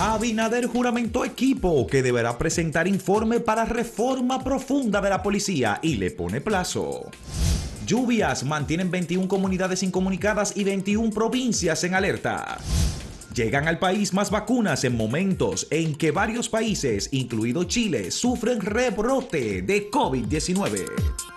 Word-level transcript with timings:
Abinader 0.00 0.66
juramentó 0.66 1.26
equipo 1.26 1.86
que 1.86 2.02
deberá 2.02 2.38
presentar 2.38 2.88
informe 2.88 3.38
para 3.38 3.66
reforma 3.66 4.42
profunda 4.42 4.98
de 5.02 5.10
la 5.10 5.22
policía 5.22 5.78
y 5.82 5.96
le 5.96 6.10
pone 6.10 6.40
plazo. 6.40 7.10
Lluvias 7.86 8.44
mantienen 8.44 8.90
21 8.90 9.28
comunidades 9.28 9.82
incomunicadas 9.82 10.56
y 10.56 10.64
21 10.64 11.10
provincias 11.10 11.84
en 11.84 11.94
alerta. 11.94 12.56
Llegan 13.34 13.68
al 13.68 13.78
país 13.78 14.14
más 14.14 14.30
vacunas 14.30 14.84
en 14.84 14.96
momentos 14.96 15.66
en 15.70 15.94
que 15.94 16.12
varios 16.12 16.48
países, 16.48 17.10
incluido 17.12 17.64
Chile, 17.64 18.10
sufren 18.10 18.62
rebrote 18.62 19.60
de 19.60 19.90
COVID-19. 19.90 21.29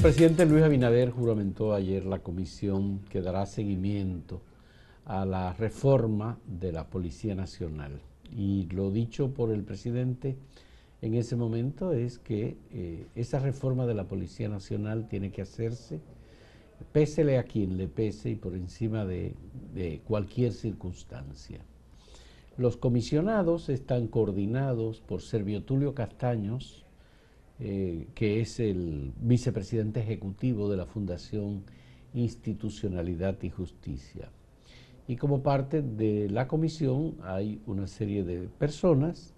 El 0.00 0.04
presidente 0.04 0.46
Luis 0.46 0.62
Abinader 0.62 1.10
juramentó 1.10 1.74
ayer 1.74 2.06
la 2.06 2.20
comisión 2.20 3.00
que 3.10 3.20
dará 3.20 3.44
seguimiento 3.44 4.40
a 5.04 5.26
la 5.26 5.52
reforma 5.52 6.38
de 6.46 6.72
la 6.72 6.88
Policía 6.88 7.34
Nacional. 7.34 8.00
Y 8.34 8.66
lo 8.70 8.90
dicho 8.90 9.34
por 9.34 9.52
el 9.52 9.62
presidente 9.62 10.38
en 11.02 11.12
ese 11.12 11.36
momento 11.36 11.92
es 11.92 12.18
que 12.18 12.56
eh, 12.72 13.08
esa 13.14 13.40
reforma 13.40 13.84
de 13.84 13.92
la 13.92 14.08
Policía 14.08 14.48
Nacional 14.48 15.06
tiene 15.06 15.32
que 15.32 15.42
hacerse, 15.42 16.00
pésele 16.92 17.36
a 17.36 17.42
quien 17.42 17.76
le 17.76 17.86
pese 17.86 18.30
y 18.30 18.36
por 18.36 18.54
encima 18.54 19.04
de, 19.04 19.34
de 19.74 20.00
cualquier 20.06 20.54
circunstancia. 20.54 21.60
Los 22.56 22.78
comisionados 22.78 23.68
están 23.68 24.06
coordinados 24.06 25.02
por 25.02 25.20
Servio 25.20 25.62
Tulio 25.62 25.94
Castaños, 25.94 26.86
eh, 27.62 28.06
que 28.14 28.40
es 28.40 28.58
el 28.58 29.12
vicepresidente 29.20 30.00
ejecutivo 30.00 30.70
de 30.70 30.78
la 30.78 30.86
Fundación 30.86 31.64
Institucionalidad 32.14 33.36
y 33.42 33.50
Justicia. 33.50 34.30
Y 35.06 35.16
como 35.16 35.42
parte 35.42 35.82
de 35.82 36.30
la 36.30 36.48
comisión 36.48 37.16
hay 37.22 37.60
una 37.66 37.86
serie 37.86 38.24
de 38.24 38.48
personas 38.48 39.34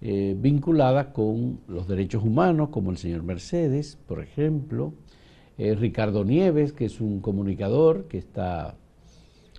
eh, 0.00 0.36
vinculadas 0.38 1.08
con 1.08 1.58
los 1.66 1.88
derechos 1.88 2.22
humanos, 2.22 2.68
como 2.68 2.92
el 2.92 2.98
señor 2.98 3.24
Mercedes, 3.24 3.98
por 4.06 4.22
ejemplo, 4.22 4.94
eh, 5.58 5.74
Ricardo 5.74 6.24
Nieves, 6.24 6.72
que 6.72 6.84
es 6.84 7.00
un 7.00 7.20
comunicador 7.20 8.06
que 8.06 8.18
está 8.18 8.76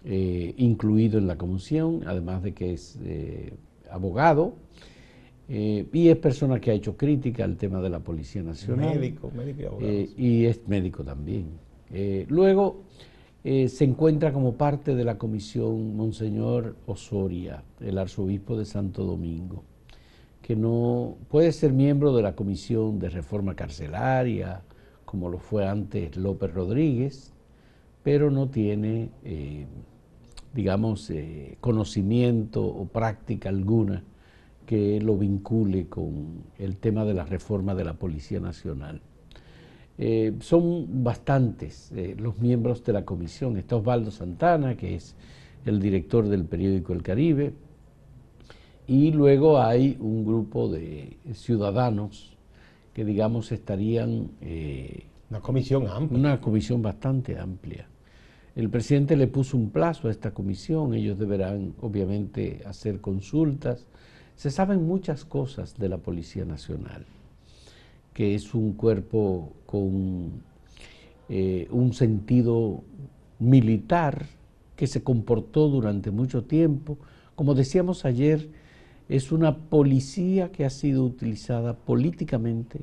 incluido 0.05 1.17
en 1.17 1.27
la 1.27 1.37
comisión, 1.37 2.03
además 2.05 2.41
de 2.41 2.53
que 2.53 2.71
es 2.71 2.97
abogado, 3.91 4.53
eh, 5.49 5.87
y 5.93 6.09
es 6.09 6.17
persona 6.17 6.59
que 6.59 6.71
ha 6.71 6.73
hecho 6.73 6.97
crítica 6.97 7.45
al 7.45 7.55
tema 7.55 7.81
de 7.81 7.89
la 7.89 7.99
Policía 7.99 8.43
Nacional. 8.43 8.95
Médico, 8.95 9.31
médico 9.35 9.61
y 9.61 9.65
abogado. 9.65 9.89
Eh, 9.89 10.09
y 10.17 10.45
es 10.45 10.67
médico 10.67 11.03
también. 11.03 11.47
Eh, 11.91 12.25
luego 12.29 12.83
se 13.43 13.85
encuentra 13.85 14.33
como 14.33 14.55
parte 14.55 14.93
de 14.93 15.05
la 15.05 15.17
comisión 15.17 15.95
Monseñor 15.95 16.75
Osoria, 16.85 17.63
el 17.79 17.97
arzobispo 17.97 18.57
de 18.57 18.65
Santo 18.65 19.05
Domingo, 19.05 19.63
que 20.41 20.57
no 20.57 21.15
puede 21.29 21.53
ser 21.53 21.71
miembro 21.71 22.13
de 22.13 22.23
la 22.23 22.35
comisión 22.35 22.99
de 22.99 23.07
reforma 23.07 23.55
carcelaria, 23.55 24.63
como 25.05 25.29
lo 25.29 25.37
fue 25.37 25.65
antes 25.65 26.17
López 26.17 26.53
Rodríguez, 26.53 27.31
pero 28.03 28.31
no 28.31 28.49
tiene, 28.49 29.11
digamos, 30.53 31.09
conocimiento 31.61 32.65
o 32.65 32.85
práctica 32.85 33.47
alguna 33.47 34.03
que 34.67 34.99
lo 34.99 35.17
vincule 35.17 35.87
con 35.87 36.43
el 36.59 36.75
tema 36.75 37.05
de 37.05 37.13
la 37.13 37.23
reforma 37.23 37.73
de 37.73 37.85
la 37.85 37.93
Policía 37.93 38.41
Nacional. 38.41 39.01
Eh, 39.97 40.33
son 40.41 41.03
bastantes 41.03 41.91
eh, 41.95 42.15
los 42.19 42.37
miembros 42.37 42.83
de 42.83 42.93
la 42.93 43.05
comisión. 43.05 43.57
Está 43.57 43.77
Osvaldo 43.77 44.11
Santana, 44.11 44.75
que 44.75 44.95
es 44.95 45.15
el 45.65 45.79
director 45.79 46.27
del 46.27 46.43
periódico 46.43 46.91
El 46.91 47.01
Caribe, 47.01 47.53
y 48.85 49.11
luego 49.11 49.59
hay 49.59 49.97
un 49.99 50.25
grupo 50.25 50.69
de 50.69 51.17
ciudadanos 51.33 52.37
que, 52.93 53.03
digamos, 53.05 53.51
estarían... 53.51 54.31
Eh, 54.41 55.05
una 55.29 55.41
comisión 55.41 55.87
amplia. 55.87 56.19
Una 56.19 56.41
comisión 56.41 56.81
bastante 56.81 57.37
amplia. 57.37 57.87
El 58.55 58.69
presidente 58.69 59.15
le 59.15 59.27
puso 59.27 59.57
un 59.57 59.71
plazo 59.71 60.07
a 60.07 60.11
esta 60.11 60.33
comisión, 60.33 60.93
ellos 60.93 61.19
deberán 61.19 61.73
obviamente 61.81 62.61
hacer 62.65 63.01
consultas, 63.01 63.85
se 64.37 64.51
saben 64.51 64.85
muchas 64.85 65.25
cosas 65.25 65.77
de 65.77 65.89
la 65.89 65.97
Policía 65.97 66.45
Nacional, 66.45 67.05
que 68.13 68.35
es 68.35 68.53
un 68.53 68.73
cuerpo 68.73 69.51
con 69.65 70.43
eh, 71.27 71.67
un 71.71 71.91
sentido 71.93 72.83
militar 73.39 74.27
que 74.75 74.85
se 74.85 75.01
comportó 75.01 75.67
durante 75.69 76.11
mucho 76.11 76.43
tiempo. 76.43 76.99
Como 77.35 77.55
decíamos 77.55 78.05
ayer, 78.05 78.47
es 79.09 79.31
una 79.31 79.57
policía 79.57 80.51
que 80.51 80.65
ha 80.65 80.69
sido 80.69 81.03
utilizada 81.03 81.75
políticamente 81.75 82.81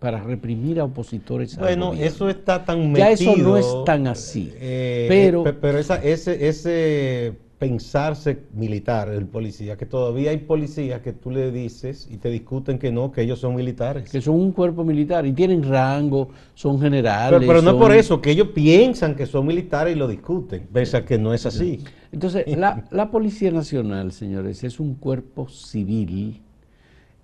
para 0.00 0.20
reprimir 0.20 0.80
a 0.80 0.84
opositores. 0.84 1.56
Bueno, 1.56 1.94
eso 1.94 2.28
está 2.28 2.64
tan 2.64 2.90
metido. 2.90 3.06
Ya 3.06 3.12
eso 3.12 3.36
no 3.36 3.56
es 3.56 3.66
tan 3.84 4.08
así. 4.08 4.52
Eh, 4.56 5.06
pero, 5.08 5.44
pero 5.60 5.78
esa, 5.78 6.02
ese, 6.02 6.48
ese 6.48 7.45
pensarse 7.58 8.44
militar, 8.52 9.08
el 9.08 9.26
policía, 9.26 9.76
que 9.76 9.86
todavía 9.86 10.30
hay 10.30 10.38
policías 10.38 11.00
que 11.00 11.12
tú 11.12 11.30
le 11.30 11.50
dices 11.50 12.06
y 12.10 12.18
te 12.18 12.28
discuten 12.28 12.78
que 12.78 12.92
no, 12.92 13.10
que 13.12 13.22
ellos 13.22 13.38
son 13.38 13.54
militares. 13.54 14.10
Que 14.10 14.20
son 14.20 14.34
un 14.34 14.52
cuerpo 14.52 14.84
militar 14.84 15.24
y 15.24 15.32
tienen 15.32 15.62
rango, 15.62 16.28
son 16.54 16.78
generales. 16.80 17.40
Pero, 17.46 17.62
no 17.62 17.78
por 17.78 17.92
eso, 17.92 18.20
que 18.20 18.32
ellos 18.32 18.48
piensan 18.48 19.14
que 19.14 19.24
son 19.24 19.46
militares 19.46 19.96
y 19.96 19.98
lo 19.98 20.06
discuten, 20.06 20.66
pese 20.70 20.98
a 20.98 21.04
que 21.04 21.18
no 21.18 21.32
es 21.32 21.46
así. 21.46 21.82
Entonces, 22.12 22.44
la, 22.58 22.84
la 22.90 23.10
Policía 23.10 23.50
Nacional, 23.50 24.12
señores, 24.12 24.62
es 24.62 24.78
un 24.78 24.94
cuerpo 24.94 25.48
civil 25.48 26.42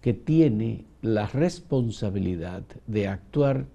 que 0.01 0.15
tiene 0.15 0.87
la 1.03 1.27
responsabilidad 1.27 2.63
de 2.87 3.07
actuar 3.07 3.67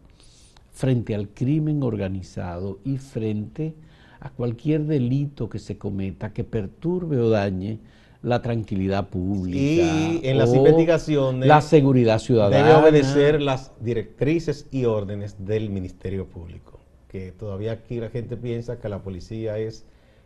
frente 0.72 1.14
al 1.14 1.30
crimen 1.30 1.84
organizado 1.84 2.80
y 2.84 2.98
frente 2.98 3.76
a 3.84 3.87
a 4.20 4.30
cualquier 4.30 4.86
delito 4.86 5.50
que 5.50 5.60
se 5.60 5.78
cometa 5.78 6.34
que 6.34 6.44
perturbe 6.44 7.18
o 7.20 7.30
dañe 7.30 7.80
la 8.24 8.42
tranquilidad 8.42 9.10
pública. 9.10 9.58
Y 9.58 10.22
en 10.24 10.38
las 10.38 10.54
investigaciones. 10.54 11.48
La 11.48 11.62
seguridad 11.62 12.20
ciudadana. 12.20 12.58
Debe 12.58 12.80
obedecer 12.80 13.42
las 13.42 13.72
directrices 13.80 14.68
y 14.72 14.86
órdenes 14.86 15.46
del 15.46 15.70
Ministerio 15.70 16.28
Público. 16.28 16.80
Que 17.08 17.32
todavía 17.32 17.74
aquí 17.74 18.00
la 18.00 18.10
gente 18.10 18.36
piensa 18.36 18.80
que 18.80 18.90
la 18.90 19.02
policía 19.02 19.58
es 19.58 19.86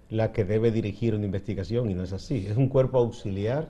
la 0.09 0.31
que 0.31 0.43
debe 0.45 0.71
dirigir 0.71 1.15
una 1.15 1.25
investigación 1.25 1.89
y 1.89 1.93
no 1.93 2.03
es 2.03 2.13
así. 2.13 2.45
Es 2.49 2.57
un 2.57 2.67
cuerpo 2.67 2.97
auxiliar 2.97 3.69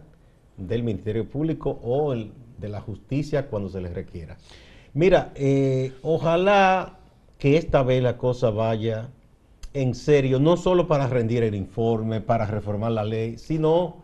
del 0.57 0.83
Ministerio 0.83 1.27
Público 1.27 1.79
o 1.83 2.13
el 2.13 2.31
de 2.57 2.69
la 2.69 2.81
justicia 2.81 3.47
cuando 3.47 3.69
se 3.69 3.81
les 3.81 3.93
requiera. 3.93 4.38
Mira, 4.93 5.31
eh, 5.35 5.93
ojalá 6.01 6.99
que 7.38 7.57
esta 7.57 7.83
vez 7.83 8.03
la 8.03 8.17
cosa 8.17 8.49
vaya 8.49 9.09
en 9.73 9.95
serio, 9.95 10.39
no 10.39 10.57
solo 10.57 10.87
para 10.87 11.07
rendir 11.07 11.43
el 11.43 11.55
informe, 11.55 12.21
para 12.21 12.45
reformar 12.45 12.91
la 12.91 13.03
ley, 13.03 13.37
sino 13.37 13.97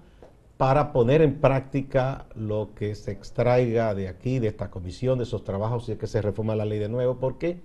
para 0.57 0.91
poner 0.91 1.21
en 1.21 1.35
práctica 1.35 2.25
lo 2.35 2.69
que 2.73 2.95
se 2.95 3.11
extraiga 3.11 3.93
de 3.93 4.07
aquí, 4.07 4.39
de 4.39 4.47
esta 4.47 4.71
comisión, 4.71 5.17
de 5.17 5.25
esos 5.25 5.43
trabajos, 5.43 5.87
y 5.87 5.91
es 5.91 5.97
que 5.97 6.07
se 6.07 6.21
reforma 6.21 6.55
la 6.55 6.65
ley 6.65 6.79
de 6.79 6.89
nuevo, 6.89 7.17
porque 7.17 7.59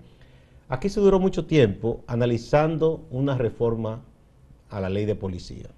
aquí 0.68 0.88
se 0.88 1.00
duró 1.00 1.18
mucho 1.18 1.46
tiempo 1.46 2.00
analizando 2.06 3.02
una 3.10 3.38
reforma 3.38 4.02
a 4.68 4.80
la 4.80 4.90
ley 4.90 5.04
de 5.04 5.14
policía. 5.14 5.68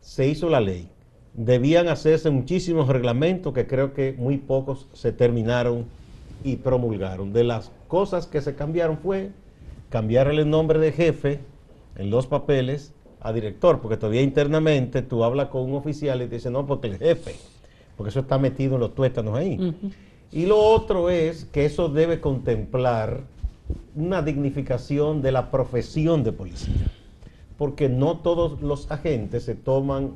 Se 0.00 0.26
hizo 0.26 0.48
la 0.48 0.60
ley, 0.60 0.88
debían 1.34 1.88
hacerse 1.88 2.30
muchísimos 2.30 2.88
reglamentos 2.88 3.52
que 3.52 3.66
creo 3.66 3.92
que 3.92 4.14
muy 4.16 4.38
pocos 4.38 4.88
se 4.94 5.12
terminaron 5.12 5.86
y 6.42 6.56
promulgaron. 6.56 7.32
De 7.32 7.44
las 7.44 7.70
cosas 7.88 8.26
que 8.26 8.40
se 8.40 8.54
cambiaron 8.54 8.98
fue 8.98 9.30
cambiarle 9.90 10.42
el 10.42 10.50
nombre 10.50 10.78
de 10.78 10.92
jefe 10.92 11.40
en 11.98 12.10
los 12.10 12.26
papeles 12.26 12.94
a 13.20 13.32
director, 13.32 13.80
porque 13.80 13.96
todavía 13.96 14.22
internamente 14.22 15.02
tú 15.02 15.24
hablas 15.24 15.48
con 15.48 15.62
un 15.62 15.74
oficial 15.74 16.22
y 16.22 16.26
te 16.26 16.36
dice, 16.36 16.50
no, 16.50 16.66
porque 16.66 16.86
el 16.86 16.98
jefe, 16.98 17.34
porque 17.96 18.10
eso 18.10 18.20
está 18.20 18.38
metido 18.38 18.74
en 18.74 18.80
los 18.80 18.94
tuétanos 18.94 19.36
ahí. 19.36 19.92
Y 20.30 20.46
lo 20.46 20.58
otro 20.58 21.10
es 21.10 21.44
que 21.46 21.64
eso 21.64 21.88
debe 21.88 22.20
contemplar 22.20 23.22
una 23.96 24.22
dignificación 24.22 25.20
de 25.20 25.32
la 25.32 25.50
profesión 25.50 26.22
de 26.22 26.32
policía, 26.32 26.86
porque 27.56 27.88
no 27.88 28.18
todos 28.18 28.62
los 28.62 28.90
agentes 28.90 29.44
se 29.44 29.56
toman 29.56 30.12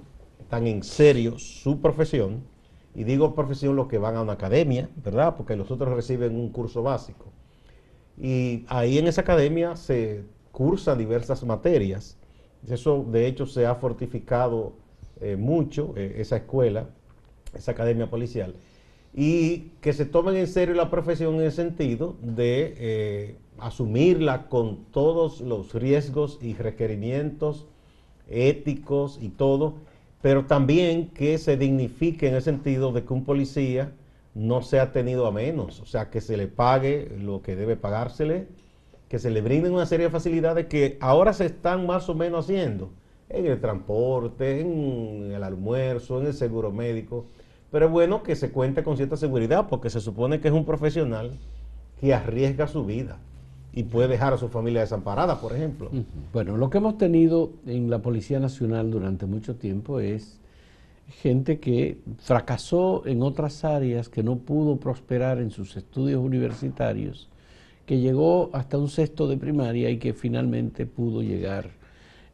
tan 0.48 0.66
en 0.66 0.82
serio 0.84 1.38
su 1.38 1.80
profesión, 1.80 2.44
y 2.94 3.04
digo 3.04 3.34
profesión 3.34 3.74
los 3.74 3.88
que 3.88 3.98
van 3.98 4.16
a 4.16 4.22
una 4.22 4.34
academia, 4.34 4.88
¿verdad? 5.02 5.34
Porque 5.36 5.56
los 5.56 5.70
otros 5.70 5.94
reciben 5.94 6.36
un 6.36 6.50
curso 6.50 6.82
básico. 6.82 7.26
Y 8.20 8.64
ahí 8.68 8.98
en 8.98 9.06
esa 9.06 9.22
academia 9.22 9.76
se 9.76 10.24
cursa 10.52 10.94
diversas 10.94 11.42
materias. 11.44 12.16
Eso 12.68 13.04
de 13.10 13.26
hecho 13.26 13.46
se 13.46 13.66
ha 13.66 13.74
fortificado 13.74 14.74
eh, 15.20 15.36
mucho, 15.36 15.94
eh, 15.96 16.16
esa 16.18 16.36
escuela, 16.36 16.86
esa 17.54 17.72
academia 17.72 18.08
policial, 18.08 18.54
y 19.14 19.70
que 19.80 19.92
se 19.92 20.06
tomen 20.06 20.36
en 20.36 20.46
serio 20.46 20.74
la 20.74 20.90
profesión 20.90 21.34
en 21.34 21.42
el 21.42 21.52
sentido 21.52 22.16
de 22.22 22.74
eh, 22.78 23.36
asumirla 23.58 24.48
con 24.48 24.84
todos 24.86 25.40
los 25.40 25.74
riesgos 25.74 26.38
y 26.40 26.54
requerimientos 26.54 27.66
éticos 28.28 29.18
y 29.20 29.28
todo, 29.28 29.74
pero 30.22 30.46
también 30.46 31.08
que 31.08 31.36
se 31.38 31.56
dignifique 31.56 32.28
en 32.28 32.34
el 32.34 32.42
sentido 32.42 32.92
de 32.92 33.04
que 33.04 33.12
un 33.12 33.24
policía 33.24 33.92
no 34.34 34.62
sea 34.62 34.92
tenido 34.92 35.26
a 35.26 35.32
menos, 35.32 35.80
o 35.80 35.86
sea, 35.86 36.08
que 36.08 36.20
se 36.20 36.36
le 36.36 36.46
pague 36.46 37.12
lo 37.20 37.42
que 37.42 37.54
debe 37.56 37.76
pagársele, 37.76 38.46
que 39.12 39.18
se 39.18 39.28
le 39.28 39.42
brinden 39.42 39.74
una 39.74 39.84
serie 39.84 40.06
de 40.06 40.10
facilidades 40.10 40.68
que 40.68 40.96
ahora 40.98 41.34
se 41.34 41.44
están 41.44 41.84
más 41.86 42.08
o 42.08 42.14
menos 42.14 42.46
haciendo 42.46 42.92
en 43.28 43.44
el 43.44 43.60
transporte, 43.60 44.62
en 44.62 45.32
el 45.32 45.42
almuerzo, 45.42 46.18
en 46.18 46.28
el 46.28 46.32
seguro 46.32 46.72
médico. 46.72 47.26
Pero 47.70 47.84
es 47.84 47.92
bueno 47.92 48.22
que 48.22 48.36
se 48.36 48.50
cuente 48.50 48.82
con 48.82 48.96
cierta 48.96 49.18
seguridad 49.18 49.68
porque 49.68 49.90
se 49.90 50.00
supone 50.00 50.40
que 50.40 50.48
es 50.48 50.54
un 50.54 50.64
profesional 50.64 51.38
que 52.00 52.14
arriesga 52.14 52.66
su 52.66 52.86
vida 52.86 53.18
y 53.74 53.82
puede 53.82 54.08
dejar 54.08 54.32
a 54.32 54.38
su 54.38 54.48
familia 54.48 54.80
desamparada, 54.80 55.42
por 55.42 55.52
ejemplo. 55.52 55.90
Bueno, 56.32 56.56
lo 56.56 56.70
que 56.70 56.78
hemos 56.78 56.96
tenido 56.96 57.50
en 57.66 57.90
la 57.90 57.98
Policía 57.98 58.40
Nacional 58.40 58.90
durante 58.90 59.26
mucho 59.26 59.56
tiempo 59.56 60.00
es 60.00 60.40
gente 61.20 61.60
que 61.60 61.98
fracasó 62.16 63.02
en 63.04 63.22
otras 63.22 63.62
áreas, 63.62 64.08
que 64.08 64.22
no 64.22 64.36
pudo 64.36 64.78
prosperar 64.78 65.36
en 65.36 65.50
sus 65.50 65.76
estudios 65.76 66.22
universitarios, 66.22 67.28
que 67.92 68.00
llegó 68.00 68.48
hasta 68.54 68.78
un 68.78 68.88
sexto 68.88 69.28
de 69.28 69.36
primaria 69.36 69.90
y 69.90 69.98
que 69.98 70.14
finalmente 70.14 70.86
pudo 70.86 71.20
llegar 71.20 71.68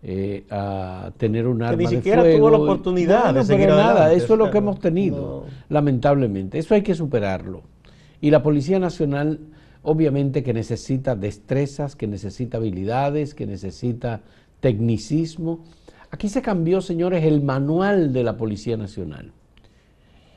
eh, 0.04 0.44
a 0.50 1.10
tener 1.16 1.48
un 1.48 1.64
arma 1.64 1.76
que 1.76 1.82
ni 1.82 1.96
siquiera 1.96 2.22
tuvo 2.22 2.48
la 2.48 2.58
oportunidad 2.58 3.34
de 3.34 3.42
seguir 3.42 3.66
nada, 3.66 4.12
eso 4.12 4.34
es 4.34 4.38
lo 4.38 4.52
que 4.52 4.58
hemos 4.58 4.78
tenido, 4.78 5.46
lamentablemente. 5.68 6.60
Eso 6.60 6.76
hay 6.76 6.82
que 6.82 6.94
superarlo. 6.94 7.62
Y 8.20 8.30
la 8.30 8.40
Policía 8.40 8.78
Nacional, 8.78 9.40
obviamente 9.82 10.44
que 10.44 10.54
necesita 10.54 11.16
destrezas, 11.16 11.96
que 11.96 12.06
necesita 12.06 12.58
habilidades, 12.58 13.34
que 13.34 13.44
necesita 13.44 14.20
tecnicismo. 14.60 15.64
Aquí 16.12 16.28
se 16.28 16.40
cambió, 16.40 16.80
señores, 16.80 17.24
el 17.24 17.42
manual 17.42 18.12
de 18.12 18.22
la 18.22 18.36
Policía 18.36 18.76
Nacional. 18.76 19.32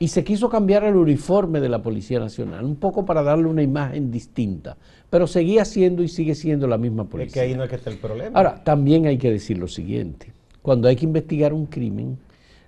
Y 0.02 0.08
se 0.08 0.24
quiso 0.24 0.48
cambiar 0.48 0.82
el 0.82 0.96
uniforme 0.96 1.60
de 1.60 1.68
la 1.68 1.80
Policía 1.80 2.18
Nacional, 2.18 2.64
un 2.64 2.74
poco 2.74 3.04
para 3.04 3.22
darle 3.22 3.46
una 3.46 3.62
imagen 3.62 4.10
distinta, 4.10 4.76
pero 5.08 5.28
seguía 5.28 5.64
siendo 5.64 6.02
y 6.02 6.08
sigue 6.08 6.34
siendo 6.34 6.66
la 6.66 6.76
misma 6.76 7.04
policía. 7.04 7.28
Es 7.28 7.32
que 7.34 7.38
ahí 7.38 7.54
no 7.54 7.62
es 7.62 7.70
que 7.70 7.76
está 7.76 7.90
el 7.90 7.98
problema. 7.98 8.36
Ahora, 8.36 8.64
también 8.64 9.06
hay 9.06 9.16
que 9.16 9.30
decir 9.30 9.58
lo 9.58 9.68
siguiente, 9.68 10.32
cuando 10.60 10.88
hay 10.88 10.96
que 10.96 11.04
investigar 11.04 11.52
un 11.52 11.66
crimen, 11.66 12.18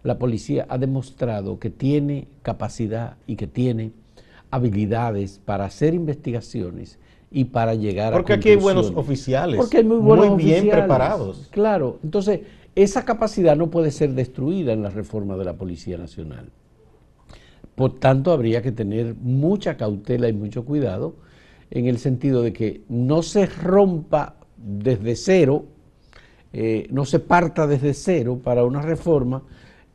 la 0.05 0.17
policía 0.17 0.65
ha 0.69 0.79
demostrado 0.79 1.59
que 1.59 1.71
tiene 1.71 2.29
capacidad 2.43 3.17
y 3.27 3.35
que 3.35 3.49
tiene 3.49 3.91
habilidades 4.53 5.41
para 5.45 5.65
hacer 5.65 5.93
investigaciones 5.93 7.01
y 7.33 7.47
para 7.47 7.75
llegar 7.75 8.13
Porque 8.13 8.35
a 8.35 8.37
aquí 8.37 8.51
hay 8.51 8.57
buenos 8.59 8.93
oficiales. 8.95 9.57
Porque 9.57 9.79
hay 9.79 9.85
muy 9.85 9.97
buenos 9.97 10.29
muy 10.29 10.45
bien 10.45 10.71
preparados. 10.71 11.49
Claro, 11.51 11.99
entonces 12.05 12.43
esa 12.77 13.05
capacidad 13.05 13.57
no 13.57 13.71
puede 13.71 13.91
ser 13.91 14.13
destruida 14.13 14.73
en 14.73 14.85
la 14.85 14.91
reforma 14.91 15.37
de 15.37 15.45
la 15.47 15.55
Policía 15.55 15.99
Nacional. 15.99 16.53
Por 17.75 17.99
tanto, 17.99 18.31
habría 18.31 18.63
que 18.63 18.73
tener 18.73 19.15
mucha 19.17 19.77
cautela 19.77 20.29
y 20.29 20.33
mucho 20.33 20.65
cuidado 20.65 21.17
en 21.71 21.87
el 21.87 21.99
sentido 21.99 22.43
de 22.43 22.53
que 22.53 22.83
no 22.89 23.23
se 23.23 23.47
rompa 23.47 24.37
desde 24.57 25.17
cero, 25.17 25.67
eh, 26.53 26.87
no 26.91 27.05
se 27.05 27.19
parta 27.19 27.67
desde 27.67 27.95
cero 27.95 28.41
para 28.43 28.65
una 28.65 28.81
reforma 28.81 29.43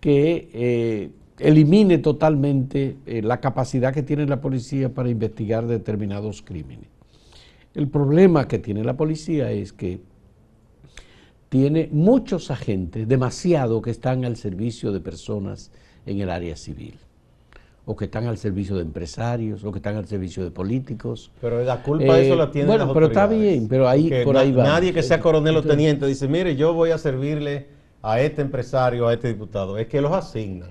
que 0.02 0.50
eh, 0.54 1.10
elimine 1.40 2.00
totalmente 2.00 2.98
eh, 3.06 3.22
la 3.22 3.40
capacidad 3.40 3.94
que 3.94 4.04
tiene 4.04 4.26
la 4.26 4.42
policía 4.42 4.94
para 4.94 5.10
investigar 5.10 5.66
determinados 5.68 6.42
crímenes. 6.42 6.90
El 7.74 7.88
problema 7.88 8.48
que 8.48 8.60
tiene 8.60 8.84
la 8.84 8.98
policía 8.98 9.52
es 9.52 9.72
que 9.72 10.02
tiene 11.48 11.88
muchos 11.94 12.52
agentes, 12.52 13.08
demasiado, 13.08 13.82
que 13.82 13.92
están 13.92 14.26
al 14.26 14.36
servicio 14.36 14.92
de 14.92 15.00
personas 15.00 15.72
en 16.06 16.20
el 16.20 16.30
área 16.30 16.58
civil 16.58 16.96
o 17.90 17.96
que 17.96 18.06
están 18.06 18.28
al 18.28 18.38
servicio 18.38 18.76
de 18.76 18.84
empresarios, 18.84 19.64
o 19.64 19.72
que 19.72 19.80
están 19.80 19.96
al 19.96 20.06
servicio 20.06 20.44
de 20.44 20.52
políticos. 20.52 21.32
Pero 21.42 21.64
la 21.64 21.82
culpa 21.82 22.18
de 22.18 22.28
eso 22.28 22.36
la 22.36 22.52
tiene 22.52 22.68
Bueno, 22.68 22.94
pero 22.94 23.08
está 23.08 23.26
bien, 23.26 23.68
pero 23.68 23.90
ahí 23.90 24.12
por 24.24 24.38
ahí 24.38 24.52
va. 24.52 24.64
Nadie 24.64 24.94
que 24.94 25.02
sea 25.02 25.20
coronel 25.20 25.58
o 25.58 25.64
teniente 25.64 26.06
dice, 26.06 26.28
mire, 26.28 26.56
yo 26.56 26.76
voy 26.76 26.92
a 26.92 27.00
servirle 27.00 27.66
a 28.04 28.22
este 28.22 28.44
empresario, 28.44 29.08
a 29.08 29.14
este 29.14 29.30
diputado. 29.30 29.76
Es 29.80 29.88
que 29.88 30.02
los 30.02 30.12
asignan. 30.12 30.70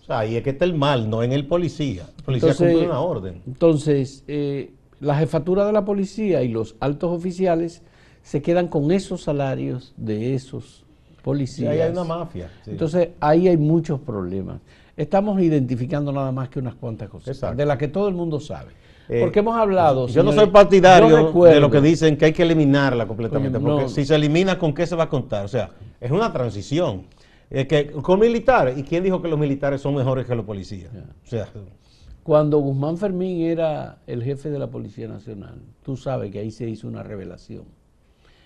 O 0.00 0.04
sea, 0.04 0.20
ahí 0.20 0.36
es 0.36 0.44
que 0.44 0.50
está 0.50 0.64
el 0.64 0.74
mal, 0.74 1.10
no 1.10 1.24
en 1.24 1.32
el 1.32 1.44
policía. 1.44 2.04
El 2.18 2.24
policía 2.24 2.54
cumple 2.54 2.86
una 2.86 3.00
orden. 3.00 3.42
Entonces, 3.48 4.22
eh, 4.28 4.70
la 5.00 5.16
jefatura 5.16 5.66
de 5.66 5.72
la 5.72 5.84
policía 5.84 6.44
y 6.44 6.50
los 6.50 6.76
altos 6.78 7.10
oficiales 7.10 7.82
se 8.22 8.42
quedan 8.42 8.68
con 8.68 8.92
esos 8.92 9.24
salarios 9.24 9.92
de 9.96 10.36
esos 10.36 10.84
policías. 11.24 11.74
Y 11.74 11.78
ahí 11.78 11.80
hay 11.80 11.90
una 11.90 12.04
mafia. 12.04 12.48
Entonces, 12.64 13.08
ahí 13.18 13.48
hay 13.48 13.56
muchos 13.56 13.98
problemas 13.98 14.60
estamos 15.00 15.40
identificando 15.40 16.12
nada 16.12 16.30
más 16.30 16.48
que 16.48 16.58
unas 16.58 16.74
cuantas 16.74 17.08
cosas, 17.08 17.56
de 17.56 17.64
las 17.64 17.78
que 17.78 17.88
todo 17.88 18.08
el 18.08 18.14
mundo 18.14 18.38
sabe. 18.38 18.72
Eh, 19.08 19.20
porque 19.20 19.40
hemos 19.40 19.56
hablado. 19.56 20.06
Yo 20.06 20.22
no 20.22 20.32
soy 20.32 20.48
partidario 20.48 21.32
de 21.32 21.60
lo 21.60 21.70
que 21.70 21.80
dicen 21.80 22.16
que 22.16 22.26
hay 22.26 22.32
que 22.32 22.42
eliminarla 22.42 23.06
completamente, 23.06 23.58
porque 23.58 23.88
si 23.88 24.04
se 24.04 24.14
elimina, 24.14 24.58
¿con 24.58 24.74
qué 24.74 24.86
se 24.86 24.94
va 24.94 25.04
a 25.04 25.08
contar? 25.08 25.44
O 25.44 25.48
sea, 25.48 25.70
es 26.00 26.10
una 26.10 26.32
transición. 26.32 27.06
que, 27.48 27.92
con 28.02 28.20
militares, 28.20 28.78
¿y 28.78 28.82
quién 28.82 29.02
dijo 29.02 29.20
que 29.20 29.28
los 29.28 29.38
militares 29.38 29.80
son 29.80 29.94
mejores 29.94 30.26
que 30.26 30.34
los 30.34 30.44
policías? 30.44 30.90
O 31.24 31.26
sea, 31.26 31.48
cuando 32.22 32.58
Guzmán 32.58 32.98
Fermín 32.98 33.40
era 33.40 33.98
el 34.06 34.22
jefe 34.22 34.50
de 34.50 34.58
la 34.58 34.68
Policía 34.68 35.08
Nacional, 35.08 35.62
tú 35.82 35.96
sabes 35.96 36.30
que 36.30 36.38
ahí 36.38 36.50
se 36.50 36.68
hizo 36.68 36.86
una 36.86 37.02
revelación. 37.02 37.64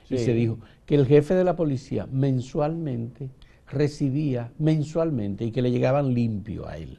Y 0.08 0.18
se 0.18 0.32
dijo 0.32 0.58
que 0.86 0.94
el 0.94 1.06
jefe 1.06 1.34
de 1.34 1.44
la 1.44 1.56
policía 1.56 2.06
mensualmente 2.10 3.30
recibía 3.74 4.52
mensualmente 4.58 5.44
y 5.44 5.50
que 5.50 5.62
le 5.62 5.70
llegaban 5.70 6.14
limpio 6.14 6.66
a 6.66 6.78
él 6.78 6.98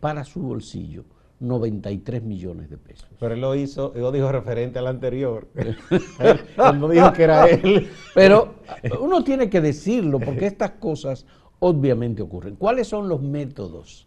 para 0.00 0.24
su 0.24 0.40
bolsillo 0.40 1.04
93 1.40 2.22
millones 2.22 2.68
de 2.70 2.76
pesos. 2.76 3.08
Pero 3.18 3.34
él 3.34 3.40
lo 3.40 3.54
hizo, 3.54 3.92
él 3.94 4.02
lo 4.02 4.12
dijo 4.12 4.30
referente 4.30 4.78
al 4.78 4.86
anterior. 4.86 5.48
él, 5.54 6.40
no 6.56 6.88
dijo 6.88 7.12
que 7.12 7.22
era 7.22 7.48
él. 7.48 7.88
Pero 8.14 8.54
uno 9.00 9.24
tiene 9.24 9.48
que 9.48 9.60
decirlo 9.60 10.20
porque 10.20 10.46
estas 10.46 10.72
cosas 10.72 11.26
obviamente 11.58 12.22
ocurren. 12.22 12.56
¿Cuáles 12.56 12.88
son 12.88 13.08
los 13.08 13.22
métodos 13.22 14.06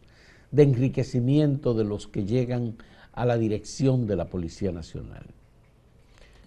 de 0.52 0.64
enriquecimiento 0.64 1.74
de 1.74 1.84
los 1.84 2.08
que 2.08 2.24
llegan 2.24 2.76
a 3.14 3.26
la 3.26 3.38
dirección 3.38 4.06
de 4.06 4.16
la 4.16 4.26
Policía 4.26 4.72
Nacional? 4.72 5.26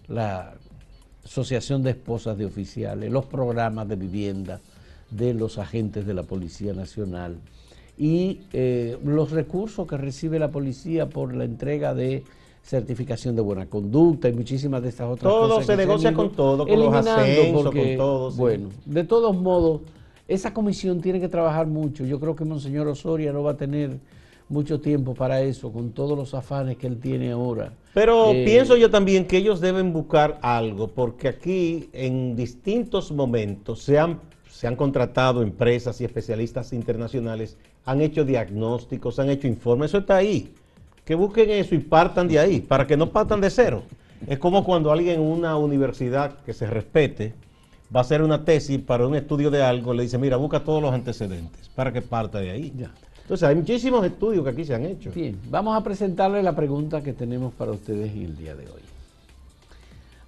La 0.07 0.53
Asociación 1.25 1.83
de 1.83 1.91
Esposas 1.91 2.37
de 2.37 2.45
Oficiales, 2.45 3.11
los 3.11 3.25
programas 3.25 3.89
de 3.89 3.97
vivienda, 3.97 4.61
de 5.09 5.33
los 5.33 5.57
agentes 5.57 6.05
de 6.05 6.13
la 6.13 6.23
Policía 6.23 6.73
Nacional 6.73 7.37
y 7.97 8.41
eh, 8.53 8.97
los 9.03 9.31
recursos 9.31 9.87
que 9.87 9.97
recibe 9.97 10.37
la 10.37 10.51
policía 10.51 11.09
por 11.09 11.33
la 11.33 11.45
entrega 11.45 11.95
de 11.95 12.23
certificación 12.63 13.35
de 13.35 13.41
buena 13.41 13.65
conducta 13.65 14.29
y 14.29 14.33
muchísimas 14.33 14.83
de 14.83 14.89
estas 14.89 15.07
otras 15.07 15.31
cosas. 15.31 15.49
Todo 15.49 15.63
se 15.63 15.77
negocia 15.77 16.13
con 16.13 16.31
todo, 16.31 16.67
con 16.67 16.79
los 16.79 16.93
ascensos, 16.93 17.63
con 17.63 17.95
todo. 17.95 18.31
Bueno, 18.31 18.69
de 18.85 19.03
todos 19.03 19.35
modos, 19.35 19.81
esa 20.27 20.53
comisión 20.53 21.01
tiene 21.01 21.19
que 21.19 21.29
trabajar 21.29 21.65
mucho. 21.65 22.05
Yo 22.05 22.19
creo 22.19 22.35
que 22.35 22.45
Monseñor 22.45 22.87
Osoria 22.87 23.31
no 23.31 23.41
va 23.41 23.51
a 23.51 23.57
tener 23.57 23.97
mucho 24.49 24.79
tiempo 24.79 25.13
para 25.13 25.41
eso, 25.41 25.71
con 25.71 25.91
todos 25.91 26.17
los 26.17 26.33
afanes 26.33 26.77
que 26.77 26.87
él 26.87 26.99
tiene 26.99 27.31
ahora. 27.31 27.73
Pero 27.93 28.31
eh, 28.31 28.43
pienso 28.45 28.77
yo 28.77 28.89
también 28.89 29.25
que 29.25 29.37
ellos 29.37 29.59
deben 29.59 29.91
buscar 29.91 30.37
algo, 30.41 30.89
porque 30.89 31.29
aquí 31.29 31.89
en 31.93 32.35
distintos 32.35 33.11
momentos 33.11 33.81
se 33.81 33.97
han 33.97 34.19
se 34.57 34.65
han 34.65 34.75
contratado 34.75 35.43
empresas 35.43 36.01
y 36.01 36.05
especialistas 36.05 36.73
internacionales, 36.73 37.57
han 37.85 38.01
hecho 38.01 38.25
diagnósticos, 38.25 39.19
han 39.19 39.29
hecho 39.29 39.45
informes, 39.45 39.91
eso 39.91 39.99
está 39.99 40.15
ahí. 40.15 40.51
Que 41.05 41.13
busquen 41.13 41.51
eso 41.51 41.75
y 41.75 41.77
partan 41.77 42.27
de 42.27 42.39
ahí, 42.39 42.59
para 42.59 42.87
que 42.87 42.97
no 42.97 43.11
partan 43.11 43.39
de 43.39 43.51
cero. 43.51 43.83
Es 44.25 44.39
como 44.39 44.63
cuando 44.63 44.91
alguien 44.91 45.21
en 45.21 45.27
una 45.27 45.55
universidad 45.57 46.39
que 46.43 46.53
se 46.53 46.65
respete 46.65 47.35
va 47.95 47.99
a 47.99 48.01
hacer 48.01 48.23
una 48.23 48.43
tesis 48.43 48.79
para 48.79 49.05
un 49.05 49.15
estudio 49.15 49.51
de 49.51 49.61
algo, 49.61 49.93
le 49.93 50.01
dice, 50.01 50.17
mira, 50.17 50.37
busca 50.37 50.63
todos 50.63 50.81
los 50.81 50.91
antecedentes 50.91 51.69
para 51.75 51.93
que 51.93 52.01
parta 52.01 52.39
de 52.39 52.49
ahí. 52.49 52.73
Ya. 52.75 52.91
Entonces, 53.21 53.47
hay 53.47 53.53
muchísimos 53.53 54.03
estudios 54.07 54.43
que 54.43 54.49
aquí 54.49 54.65
se 54.65 54.73
han 54.73 54.85
hecho. 54.85 55.11
Bien, 55.11 55.39
vamos 55.51 55.77
a 55.77 55.83
presentarle 55.83 56.41
la 56.41 56.55
pregunta 56.55 57.03
que 57.03 57.13
tenemos 57.13 57.53
para 57.53 57.73
ustedes 57.73 58.11
en 58.11 58.23
el 58.23 58.35
día 58.35 58.55
de 58.55 58.63
hoy. 58.63 58.86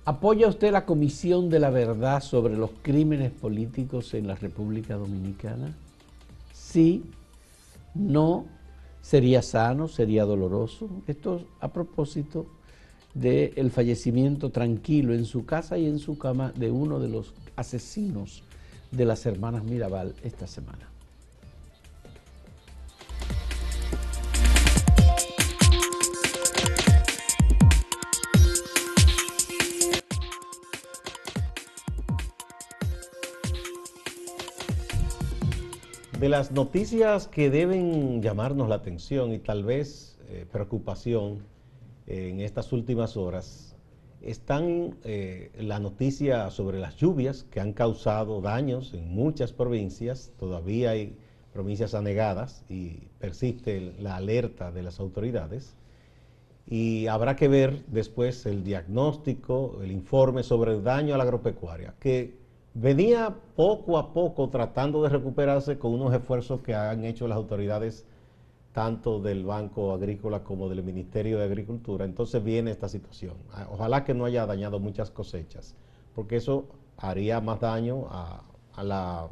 ¿Apoya 0.10 0.48
usted 0.48 0.72
la 0.72 0.88
Comisión 0.88 1.52
de 1.52 1.60
la 1.60 1.70
Verdad 1.70 2.24
sobre 2.24 2.58
los 2.58 2.72
crímenes 2.82 3.30
políticos 3.30 4.16
en 4.16 4.26
la 4.26 4.34
República 4.34 4.96
Dominicana? 4.96 5.72
Sí, 6.52 7.04
no, 7.94 8.48
sería 9.04 9.44
sano, 9.44 9.88
sería 9.88 10.26
doloroso. 10.26 10.90
Esto 11.06 11.46
a 11.60 11.68
propósito 11.68 12.48
del 13.14 13.70
fallecimiento 13.70 14.50
tranquilo 14.50 15.14
en 15.14 15.26
su 15.26 15.46
casa 15.46 15.78
y 15.78 15.86
en 15.86 16.00
su 16.00 16.18
cama 16.18 16.54
de 16.56 16.72
uno 16.72 17.00
de 17.00 17.10
los 17.10 17.36
asesinos 17.56 18.42
de 18.90 19.06
las 19.06 19.28
hermanas 19.28 19.64
Mirabal 19.64 20.16
esta 20.24 20.48
semana. 20.48 20.90
De 36.20 36.28
las 36.28 36.52
noticias 36.52 37.30
que 37.30 37.50
deben 37.50 38.22
llamarnos 38.22 38.68
la 38.68 38.76
atención 38.76 39.32
y 39.32 39.40
tal 39.40 39.64
vez 39.64 40.18
eh, 40.28 40.46
preocupación 40.52 41.46
en 42.08 42.42
estas 42.42 42.74
últimas 42.74 43.16
horas, 43.16 43.78
están 44.22 44.98
eh, 45.06 45.50
la 45.58 45.80
noticia 45.80 46.50
sobre 46.50 46.78
las 46.78 46.98
lluvias 46.98 47.44
que 47.44 47.62
han 47.62 47.72
causado 47.72 48.42
daños 48.42 48.94
en 48.94 49.10
muchas 49.10 49.54
provincias, 49.54 50.34
todavía 50.38 50.90
hay 50.90 51.16
provincias 51.54 51.94
anegadas 51.94 52.66
y 52.68 53.08
persiste 53.20 53.94
la 53.98 54.18
alerta 54.18 54.74
de 54.74 54.84
las 54.84 55.00
autoridades. 55.00 55.78
Y 56.68 57.08
habrá 57.08 57.38
que 57.38 57.48
ver 57.48 57.86
después 57.88 58.46
el 58.46 58.66
diagnóstico, 58.66 59.80
el 59.82 59.90
informe 59.90 60.44
sobre 60.44 60.74
el 60.74 60.84
daño 60.84 61.16
a 61.16 61.18
la 61.18 61.24
agropecuaria, 61.24 61.96
que 61.98 62.38
venía 62.74 63.36
poco 63.56 63.98
a 63.98 64.14
poco 64.14 64.50
tratando 64.50 65.02
de 65.04 65.10
recuperarse 65.10 65.78
con 65.78 65.94
unos 65.94 66.14
esfuerzos 66.14 66.62
que 66.62 66.74
han 66.76 67.04
hecho 67.04 67.28
las 67.28 67.38
autoridades 67.38 68.06
tanto 68.74 69.20
del 69.20 69.44
Banco 69.46 69.94
Agrícola 69.94 70.44
como 70.44 70.70
del 70.70 70.84
Ministerio 70.84 71.40
de 71.40 71.46
Agricultura. 71.46 72.06
Entonces 72.06 72.44
viene 72.44 72.72
esta 72.72 72.88
situación. 72.88 73.34
Ah, 73.52 73.68
ojalá 73.72 74.04
que 74.04 74.14
no 74.14 74.26
haya 74.26 74.46
dañado 74.46 74.80
muchas 74.80 75.10
cosechas, 75.10 75.76
porque 76.16 76.38
eso 76.38 76.66
haría 76.98 77.42
más 77.42 77.60
daño 77.60 78.08
a, 78.10 78.44
la, 78.84 79.28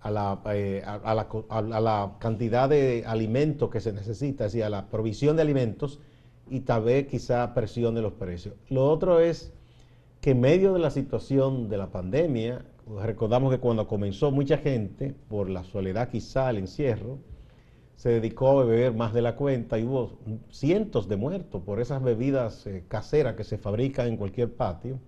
a, 0.00 0.10
la, 0.10 0.40
eh, 0.52 0.82
la 0.84 2.12
cantidad 2.18 2.68
de 2.68 3.04
alimentos 3.06 3.70
que 3.70 3.80
se 3.80 3.92
necesita, 3.92 4.46
es 4.46 4.52
decir, 4.52 4.64
a 4.64 4.70
la 4.70 4.86
provisión 4.86 5.36
de 5.36 5.42
alimentos 5.42 6.00
y 6.48 6.60
tal 6.60 6.84
vez 6.84 7.08
quizá 7.08 7.54
presione 7.54 8.00
los 8.00 8.12
precios. 8.12 8.54
Lo 8.68 8.88
otro 8.88 9.18
es 9.20 9.52
que 10.26 10.32
en 10.32 10.40
medio 10.40 10.72
de 10.72 10.80
la 10.80 10.90
situación 10.90 11.68
de 11.68 11.76
la 11.76 11.92
pandemia, 11.92 12.64
recordamos 13.00 13.52
que 13.52 13.60
cuando 13.60 13.86
comenzó 13.86 14.32
mucha 14.32 14.58
gente, 14.58 15.14
por 15.28 15.48
la 15.48 15.62
soledad 15.62 16.08
quizá, 16.08 16.50
el 16.50 16.56
encierro, 16.56 17.20
se 17.94 18.08
dedicó 18.08 18.48
a 18.48 18.64
beber 18.64 18.92
más 18.92 19.14
de 19.14 19.22
la 19.22 19.36
cuenta 19.36 19.78
y 19.78 19.84
hubo 19.84 20.18
cientos 20.50 21.08
de 21.08 21.14
muertos 21.14 21.62
por 21.62 21.80
esas 21.80 22.02
bebidas 22.02 22.66
eh, 22.66 22.82
caseras 22.88 23.36
que 23.36 23.44
se 23.44 23.56
fabrican 23.56 24.08
en 24.08 24.16
cualquier 24.16 24.52
patio. 24.52 24.98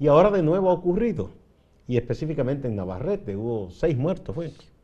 Y 0.00 0.08
ahora 0.08 0.32
de 0.32 0.42
nuevo 0.42 0.68
ha 0.70 0.72
ocurrido, 0.72 1.30
y 1.86 1.96
específicamente 1.96 2.66
en 2.66 2.74
Navarrete, 2.74 3.36
hubo 3.36 3.70
seis 3.70 3.96
muertos. 3.96 4.34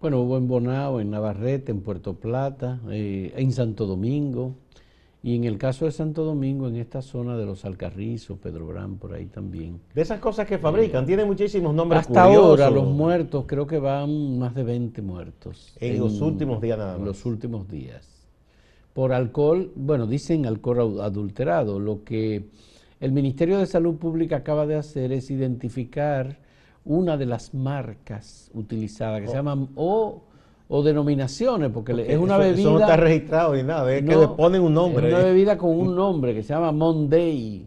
Bueno, 0.00 0.20
hubo 0.20 0.36
en 0.36 0.46
Bonao, 0.46 1.00
en 1.00 1.10
Navarrete, 1.10 1.72
en 1.72 1.80
Puerto 1.80 2.14
Plata, 2.14 2.78
eh, 2.88 3.32
en 3.34 3.50
Santo 3.50 3.86
Domingo, 3.86 4.54
y 5.24 5.36
en 5.36 5.44
el 5.44 5.56
caso 5.56 5.84
de 5.84 5.92
Santo 5.92 6.24
Domingo, 6.24 6.66
en 6.66 6.76
esta 6.76 7.00
zona 7.00 7.36
de 7.36 7.46
los 7.46 7.64
Alcarrizos, 7.64 8.38
Pedro 8.38 8.66
Brán, 8.66 8.96
por 8.96 9.14
ahí 9.14 9.26
también. 9.26 9.80
De 9.94 10.02
esas 10.02 10.18
cosas 10.18 10.48
que 10.48 10.58
fabrican, 10.58 11.06
tienen 11.06 11.28
muchísimos 11.28 11.72
nombres 11.72 12.00
Hasta 12.00 12.24
ahora 12.24 12.68
los 12.70 12.88
muertos, 12.88 13.44
creo 13.46 13.64
que 13.64 13.78
van 13.78 14.40
más 14.40 14.52
de 14.54 14.64
20 14.64 15.00
muertos. 15.00 15.74
En, 15.78 16.00
los 16.00 16.20
últimos 16.20 16.60
días 16.60 16.76
nada 16.76 16.92
más. 16.94 17.00
En 17.00 17.06
los 17.06 17.24
últimos 17.24 17.68
días. 17.68 18.26
Por 18.92 19.12
alcohol, 19.12 19.70
bueno, 19.76 20.08
dicen 20.08 20.44
alcohol 20.44 21.00
adulterado. 21.00 21.78
Lo 21.78 22.02
que 22.02 22.48
el 22.98 23.12
Ministerio 23.12 23.58
de 23.58 23.66
Salud 23.66 23.94
Pública 23.96 24.38
acaba 24.38 24.66
de 24.66 24.74
hacer 24.74 25.12
es 25.12 25.30
identificar 25.30 26.40
una 26.84 27.16
de 27.16 27.26
las 27.26 27.54
marcas 27.54 28.50
utilizadas, 28.54 29.20
que 29.20 29.28
se 29.28 29.34
oh. 29.34 29.36
llaman 29.36 29.68
O 29.76 30.24
o 30.74 30.82
denominaciones, 30.82 31.70
porque, 31.70 31.92
es 32.08 32.18
una 32.18 32.38
bebida. 32.38 32.60
Eso 32.60 32.72
no 32.72 32.80
está 32.80 32.96
registrado 32.96 33.54
ni 33.54 33.62
nada, 33.62 33.94
es 33.94 34.02
que 34.02 34.16
le 34.16 34.28
ponen 34.28 34.62
un 34.62 34.72
nombre. 34.72 35.06
Es 35.06 35.12
una 35.12 35.22
bebida 35.22 35.58
con 35.58 35.78
un 35.78 35.94
nombre 35.94 36.32
que 36.32 36.42
se 36.42 36.54
llama 36.54 36.72
Monday. 36.72 37.66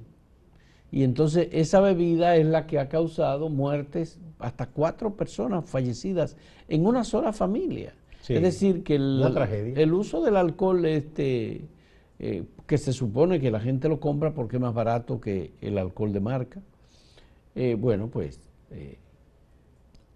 Y 0.91 1.03
entonces 1.03 1.49
esa 1.51 1.81
bebida 1.81 2.35
es 2.35 2.47
la 2.47 2.65
que 2.65 2.79
ha 2.79 2.89
causado 2.89 3.49
muertes, 3.49 4.17
hasta 4.39 4.65
cuatro 4.65 5.13
personas 5.13 5.69
fallecidas 5.69 6.35
en 6.67 6.87
una 6.87 7.03
sola 7.03 7.31
familia. 7.31 7.93
es 8.27 8.41
decir, 8.41 8.83
que 8.83 8.95
el, 8.95 9.23
el, 9.75 9.93
uso 9.93 10.23
del 10.23 10.35
alcohol, 10.35 10.83
este, 10.85 11.61
eh, 12.17 12.43
que 12.65 12.77
se 12.79 12.91
supone 12.91 13.39
que 13.39 13.51
la 13.51 13.59
gente 13.59 13.87
lo 13.87 13.99
compra 13.99 14.33
porque 14.33 14.55
es 14.55 14.61
más 14.63 14.73
barato 14.73 15.21
que 15.21 15.51
el 15.61 15.77
alcohol 15.77 16.11
de 16.11 16.21
marca, 16.21 16.59
eh, 17.53 17.75
bueno, 17.79 18.07
pues 18.07 18.39
eh, 18.71 18.97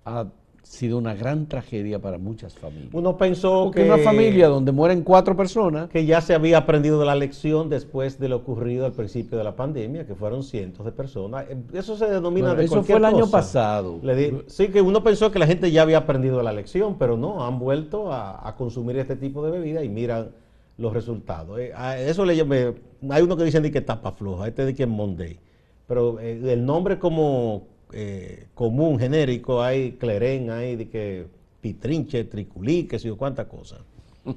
ha 0.05 0.25
sido 0.69 0.99
una 0.99 1.15
gran 1.15 1.47
tragedia 1.47 1.97
para 1.97 2.19
muchas 2.19 2.53
familias. 2.53 2.93
Uno 2.93 3.17
pensó 3.17 3.71
que... 3.71 3.85
una 3.85 3.97
familia 3.97 4.47
donde 4.47 4.71
mueren 4.71 5.01
cuatro 5.01 5.35
personas... 5.35 5.89
Que 5.89 6.05
ya 6.05 6.21
se 6.21 6.35
había 6.35 6.59
aprendido 6.59 6.99
de 6.99 7.07
la 7.07 7.15
lección 7.15 7.69
después 7.69 8.19
de 8.19 8.29
lo 8.29 8.35
ocurrido 8.35 8.85
al 8.85 8.91
principio 8.91 9.39
de 9.39 9.43
la 9.43 9.55
pandemia, 9.55 10.05
que 10.05 10.13
fueron 10.13 10.43
cientos 10.43 10.85
de 10.85 10.91
personas. 10.91 11.45
Eso 11.73 11.97
se 11.97 12.05
denomina 12.05 12.53
de 12.53 12.65
Eso 12.65 12.83
fue 12.83 12.97
el 12.97 13.05
año 13.05 13.27
pasado. 13.31 13.99
sí, 14.45 14.67
que 14.67 14.79
uno 14.79 15.03
pensó 15.03 15.31
que 15.31 15.39
la 15.39 15.47
gente 15.47 15.71
ya 15.71 15.81
había 15.81 15.97
aprendido 15.97 16.38
de 16.38 16.43
la 16.43 16.53
lección, 16.53 16.97
pero 16.99 17.17
no, 17.17 17.43
han 17.43 17.57
vuelto 17.57 18.13
a, 18.13 18.53
consumir 18.55 18.97
este 18.97 19.15
tipo 19.15 19.43
de 19.43 19.49
bebida 19.49 19.83
y 19.83 19.89
miran 19.89 20.29
los 20.77 20.93
resultados. 20.93 21.59
Eh, 21.59 21.73
eso 22.07 22.25
le 22.25 22.35
llame, 22.35 22.75
hay 23.09 23.23
uno 23.23 23.35
que 23.35 23.43
dicen 23.43 23.69
que 23.71 23.81
tapa 23.81 24.11
floja, 24.11 24.47
este 24.47 24.65
de 24.65 24.75
que 24.75 24.83
es 24.83 24.89
Monday. 24.89 25.39
Pero 25.88 26.19
eh, 26.19 26.39
el 26.53 26.63
nombre 26.63 26.99
como 26.99 27.63
eh, 27.93 28.48
común, 28.53 29.00
genérico, 29.00 29.62
hay 29.62 29.93
clerén, 29.93 30.50
hay 30.50 30.75
de 30.75 30.89
que 30.89 31.25
pitrinche, 31.62 32.24
triculí, 32.25 32.84
que 32.84 33.00
sé 33.00 33.08
yo, 33.08 33.17
cuántas 33.17 33.48
cosas. 33.48 33.79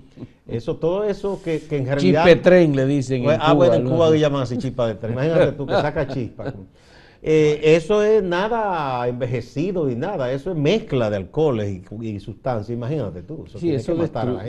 Eso, 0.48 0.76
todo 0.76 1.04
eso 1.04 1.40
que, 1.42 1.60
que 1.60 1.78
en 1.78 1.86
realidad... 1.86 2.24
Chipetren 2.24 2.74
le 2.74 2.86
dicen. 2.86 3.22
Pues, 3.22 3.38
ah, 3.40 3.52
bueno, 3.52 3.74
en 3.74 3.88
Cuba 3.88 4.14
llaman 4.16 4.42
así 4.42 4.58
chispa 4.58 4.88
de 4.88 4.96
tren. 4.96 5.12
Imagínate 5.12 5.52
tú 5.52 5.66
que 5.66 5.72
saca 5.74 6.06
chispa. 6.08 6.52
Eh, 7.24 7.76
eso 7.76 8.02
es 8.02 8.20
nada 8.20 9.06
envejecido 9.06 9.88
y 9.88 9.94
nada, 9.94 10.32
eso 10.32 10.50
es 10.50 10.56
mezcla 10.56 11.08
de 11.08 11.18
alcoholes 11.18 11.82
y, 12.00 12.18
sustancias, 12.18 12.70
imagínate 12.76 13.22
tú. 13.22 13.44
Eso 13.46 13.60
sí, 13.60 13.72
eso 13.72 13.94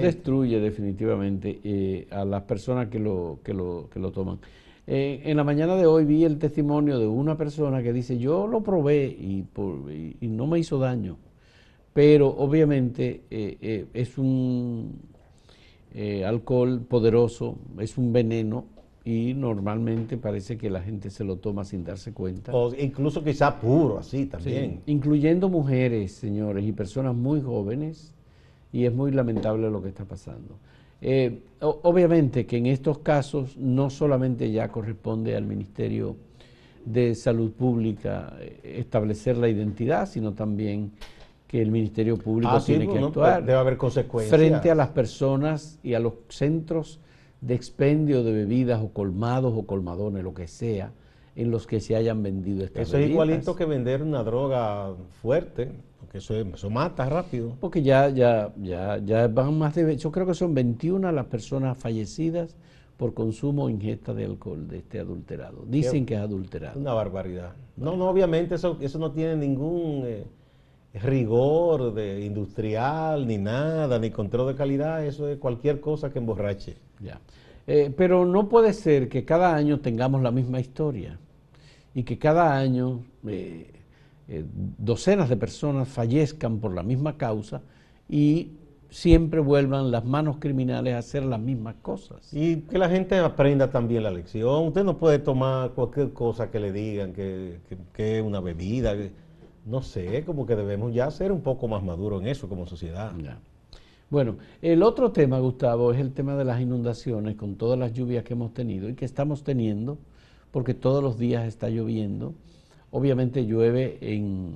destruye 0.01 0.59
definitivamente 0.59 1.59
eh, 1.63 2.07
a 2.09 2.25
las 2.25 2.41
personas 2.43 2.87
que 2.87 2.97
lo, 2.97 3.39
que 3.43 3.53
lo, 3.53 3.89
que 3.93 3.99
lo 3.99 4.11
toman. 4.11 4.39
Eh, 4.85 5.21
en 5.23 5.37
la 5.37 5.45
mañana 5.45 5.75
de 5.75 5.85
hoy 5.85 6.03
vi 6.03 6.25
el 6.25 6.37
testimonio 6.37 6.99
de 6.99 7.07
una 7.07 7.37
persona 7.37 7.81
que 7.81 7.93
dice, 7.93 8.17
yo 8.17 8.47
lo 8.47 8.61
probé 8.61 9.05
y, 9.05 9.45
no 10.27 10.45
me 10.45 10.59
hizo 10.59 10.77
daño, 10.77 11.17
pero 11.93 12.27
obviamente 12.27 13.21
eh, 13.31 13.57
eh, 13.61 13.85
es 13.93 14.17
un 14.17 15.13
alcohol 16.25 16.81
poderoso, 16.81 17.55
es 17.79 17.97
un 17.97 18.11
veneno 18.11 18.65
y 19.05 19.33
normalmente 19.35 20.17
parece 20.17 20.57
que 20.57 20.69
la 20.69 20.81
gente 20.81 21.11
se 21.11 21.23
lo 21.23 21.37
toma 21.37 21.63
sin 21.63 21.83
darse 21.83 22.13
cuenta. 22.13 22.51
O 22.53 22.73
incluso 22.73 23.23
quizá 23.23 23.59
puro, 23.59 23.99
así 23.99 24.25
también. 24.25 24.81
incluyendo 24.85 25.49
mujeres, 25.49 26.13
señores, 26.13 26.65
y 26.65 26.71
personas 26.71 27.15
muy 27.15 27.41
jóvenes, 27.41 28.13
y 28.71 28.85
es 28.85 28.93
muy 28.93 29.11
lamentable 29.11 29.69
lo 29.69 29.81
que 29.81 29.89
está 29.89 30.03
pasando. 30.03 30.57
Eh, 31.05 31.41
obviamente 31.59 32.45
que 32.45 32.55
en 32.55 32.65
estos 32.67 32.99
casos 32.99 33.57
no 33.57 33.89
solamente 33.89 34.49
ya 34.49 34.69
corresponde 34.69 35.35
al 35.35 35.43
Ministerio 35.43 36.15
de 36.85 37.13
Salud 37.13 37.51
Pública 37.51 38.37
eh, 38.39 38.77
establecer 38.79 39.35
la 39.35 39.49
identidad, 39.49 40.07
sino 40.07 40.33
también 40.33 40.93
que 41.45 41.61
el 41.61 41.71
Ministerio 41.71 42.17
Público 42.17 42.53
ah, 42.53 42.63
tiene 42.65 42.87
que 42.87 42.99
actuar 42.99 43.43
debe 43.43 43.59
haber 43.59 43.75
consecuencias. 43.75 44.33
frente 44.33 44.71
a 44.71 44.75
las 44.75 44.89
personas 44.89 45.77
y 45.83 45.93
a 45.93 45.99
los 45.99 46.13
centros 46.29 47.01
de 47.41 47.53
expendio 47.53 48.23
de 48.23 48.31
bebidas 48.31 48.81
o 48.81 48.93
colmados 48.93 49.53
o 49.57 49.65
colmadones, 49.65 50.23
lo 50.23 50.33
que 50.33 50.47
sea, 50.47 50.93
en 51.35 51.51
los 51.51 51.67
que 51.67 51.81
se 51.81 51.97
hayan 51.97 52.23
vendido 52.23 52.63
estas 52.63 52.87
Eso 52.87 52.97
es 52.97 53.09
igualito 53.09 53.57
que 53.57 53.65
vender 53.65 54.03
una 54.03 54.23
droga 54.23 54.93
fuerte 55.21 55.69
eso, 56.13 56.69
mata 56.69 57.09
rápido. 57.09 57.55
Porque 57.59 57.81
ya, 57.81 58.09
ya, 58.09 58.53
ya, 58.57 58.99
ya 58.99 59.27
van 59.27 59.57
más 59.57 59.75
de, 59.75 59.97
yo 59.97 60.11
creo 60.11 60.25
que 60.27 60.33
son 60.33 60.53
21 60.53 61.11
las 61.11 61.25
personas 61.25 61.77
fallecidas 61.77 62.55
por 62.97 63.13
consumo 63.13 63.65
o 63.65 63.69
ingesta 63.69 64.13
de 64.13 64.25
alcohol 64.25 64.67
de 64.67 64.77
este 64.77 64.99
adulterado. 64.99 65.65
Dicen 65.67 66.05
que 66.05 66.13
es 66.13 66.19
adulterado. 66.19 66.79
Una 66.79 66.93
barbaridad. 66.93 67.53
No, 67.75 67.97
no, 67.97 68.09
obviamente 68.09 68.55
eso, 68.55 68.77
eso 68.79 68.99
no 68.99 69.11
tiene 69.11 69.35
ningún 69.35 70.03
eh, 70.05 70.25
rigor 71.01 71.93
de 71.93 72.23
industrial, 72.23 73.25
ni 73.27 73.37
nada, 73.39 73.97
ni 73.97 74.11
control 74.11 74.49
de 74.49 74.55
calidad, 74.55 75.03
eso 75.05 75.27
es 75.27 75.37
cualquier 75.37 75.79
cosa 75.79 76.11
que 76.11 76.19
emborrache. 76.19 76.75
Ya. 76.99 77.19
Eh, 77.65 77.91
pero 77.95 78.25
no 78.25 78.49
puede 78.49 78.73
ser 78.73 79.09
que 79.09 79.25
cada 79.25 79.55
año 79.55 79.79
tengamos 79.79 80.21
la 80.21 80.31
misma 80.31 80.59
historia 80.59 81.17
y 81.95 82.03
que 82.03 82.17
cada 82.19 82.55
año 82.55 83.01
eh, 83.25 83.72
eh, 84.33 84.45
docenas 84.79 85.29
de 85.29 85.37
personas 85.37 85.87
fallezcan 85.87 86.59
por 86.59 86.73
la 86.73 86.81
misma 86.81 87.17
causa 87.17 87.61
y 88.09 88.53
siempre 88.89 89.39
vuelvan 89.39 89.91
las 89.91 90.05
manos 90.05 90.37
criminales 90.39 90.95
a 90.95 90.97
hacer 90.97 91.23
las 91.23 91.39
mismas 91.39 91.75
cosas. 91.83 92.33
Y 92.33 92.61
que 92.61 92.79
la 92.79 92.89
gente 92.89 93.15
aprenda 93.19 93.69
también 93.69 94.01
la 94.01 94.09
lección. 94.09 94.67
Usted 94.67 94.83
no 94.83 94.97
puede 94.97 95.19
tomar 95.19 95.71
cualquier 95.73 96.13
cosa 96.13 96.49
que 96.49 96.59
le 96.59 96.71
digan 96.71 97.13
que, 97.13 97.59
es 97.95 98.23
una 98.23 98.39
bebida. 98.39 98.95
No 99.67 99.83
sé, 99.83 100.23
como 100.25 100.47
que 100.47 100.55
debemos 100.55 100.91
ya 100.93 101.11
ser 101.11 101.31
un 101.31 101.41
poco 101.41 101.67
más 101.67 101.83
maduros 101.83 102.21
en 102.23 102.27
eso 102.27 102.49
como 102.49 102.65
sociedad. 102.65 103.11
Bueno, 104.09 104.37
el 104.63 104.81
otro 104.81 105.11
tema, 105.11 105.37
Gustavo, 105.37 105.93
es 105.93 105.99
el 105.99 106.11
tema 106.11 106.35
de 106.35 106.45
las 106.45 106.59
inundaciones 106.59 107.35
con 107.35 107.55
todas 107.55 107.77
las 107.77 107.93
lluvias 107.93 108.23
que 108.23 108.33
hemos 108.33 108.51
tenido 108.53 108.89
y 108.89 108.95
que 108.95 109.05
estamos 109.05 109.43
teniendo, 109.43 109.99
porque 110.49 110.73
todos 110.73 111.03
los 111.03 111.19
días 111.19 111.45
está 111.45 111.69
lloviendo 111.69 112.33
obviamente 112.93 113.45
llueve 113.45 113.97
en, 114.01 114.55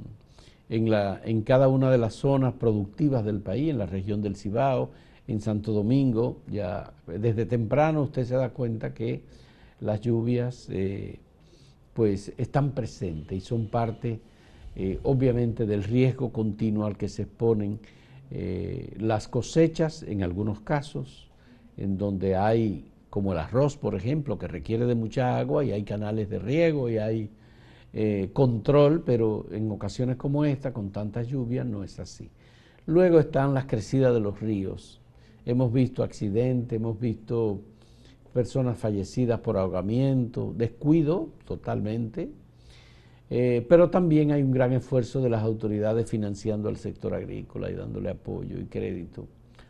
en, 0.70 0.90
la, 0.90 1.20
en 1.26 1.42
cada 1.42 1.68
una 1.68 1.92
de 1.92 1.98
las 1.98 2.14
zonas 2.14 2.54
productivas 2.54 3.26
del 3.26 3.42
país, 3.42 3.72
en 3.72 3.80
la 3.80 3.88
región 3.88 4.22
del 4.22 4.36
Cibao, 4.36 4.92
en 5.28 5.42
Santo 5.42 5.74
Domingo, 5.74 6.38
ya 6.48 6.94
desde 7.06 7.46
temprano 7.46 8.04
usted 8.04 8.24
se 8.24 8.36
da 8.36 8.50
cuenta 8.52 8.94
que 8.94 9.22
las 9.82 10.02
lluvias 10.02 10.68
eh, 10.72 11.20
pues 11.94 12.32
están 12.38 12.72
presentes 12.72 13.38
y 13.38 13.42
son 13.42 13.68
parte 13.68 14.20
eh, 14.76 15.00
obviamente 15.04 15.66
del 15.66 15.84
riesgo 15.84 16.32
continuo 16.32 16.86
al 16.86 16.96
que 16.96 17.10
se 17.10 17.24
exponen 17.24 17.80
eh, 18.30 18.94
las 19.00 19.28
cosechas 19.28 20.04
en 20.04 20.22
algunos 20.22 20.60
casos, 20.60 21.28
en 21.76 21.98
donde 21.98 22.36
hay, 22.36 22.86
como 23.10 23.34
el 23.34 23.40
arroz, 23.40 23.78
por 23.78 23.96
ejemplo, 23.96 24.38
que 24.38 24.48
requiere 24.48 24.86
de 24.86 24.96
mucha 24.96 25.40
agua 25.40 25.66
y 25.66 25.72
hay 25.72 25.84
canales 25.84 26.30
de 26.30 26.38
riego 26.38 26.90
y 26.90 27.00
hay 27.00 27.32
eh, 28.00 28.30
control, 28.32 29.02
pero 29.04 29.48
en 29.50 29.72
ocasiones 29.72 30.18
como 30.18 30.46
esta, 30.46 30.72
con 30.72 30.92
tanta 30.92 31.24
lluvia, 31.24 31.64
no 31.64 31.84
es 31.84 32.00
así. 32.00 32.30
Luego 32.86 33.18
están 33.18 33.56
las 33.56 33.66
crecidas 33.66 34.14
de 34.14 34.20
los 34.20 34.40
ríos. 34.40 35.02
Hemos 35.48 35.74
visto 35.74 36.04
accidentes, 36.04 36.78
hemos 36.78 37.00
visto 37.00 37.60
personas 38.34 38.78
fallecidas 38.78 39.40
por 39.40 39.58
ahogamiento, 39.58 40.54
descuido 40.56 41.30
totalmente, 41.48 42.30
eh, 43.32 43.66
pero 43.68 43.90
también 43.90 44.32
hay 44.32 44.44
un 44.44 44.52
gran 44.52 44.74
esfuerzo 44.74 45.20
de 45.20 45.32
las 45.32 45.42
autoridades 45.42 46.08
financiando 46.08 46.70
al 46.70 46.78
sector 46.78 47.16
agrícola 47.16 47.72
y 47.72 47.74
dándole 47.74 48.12
apoyo 48.12 48.60
y 48.60 48.66
crédito 48.66 49.28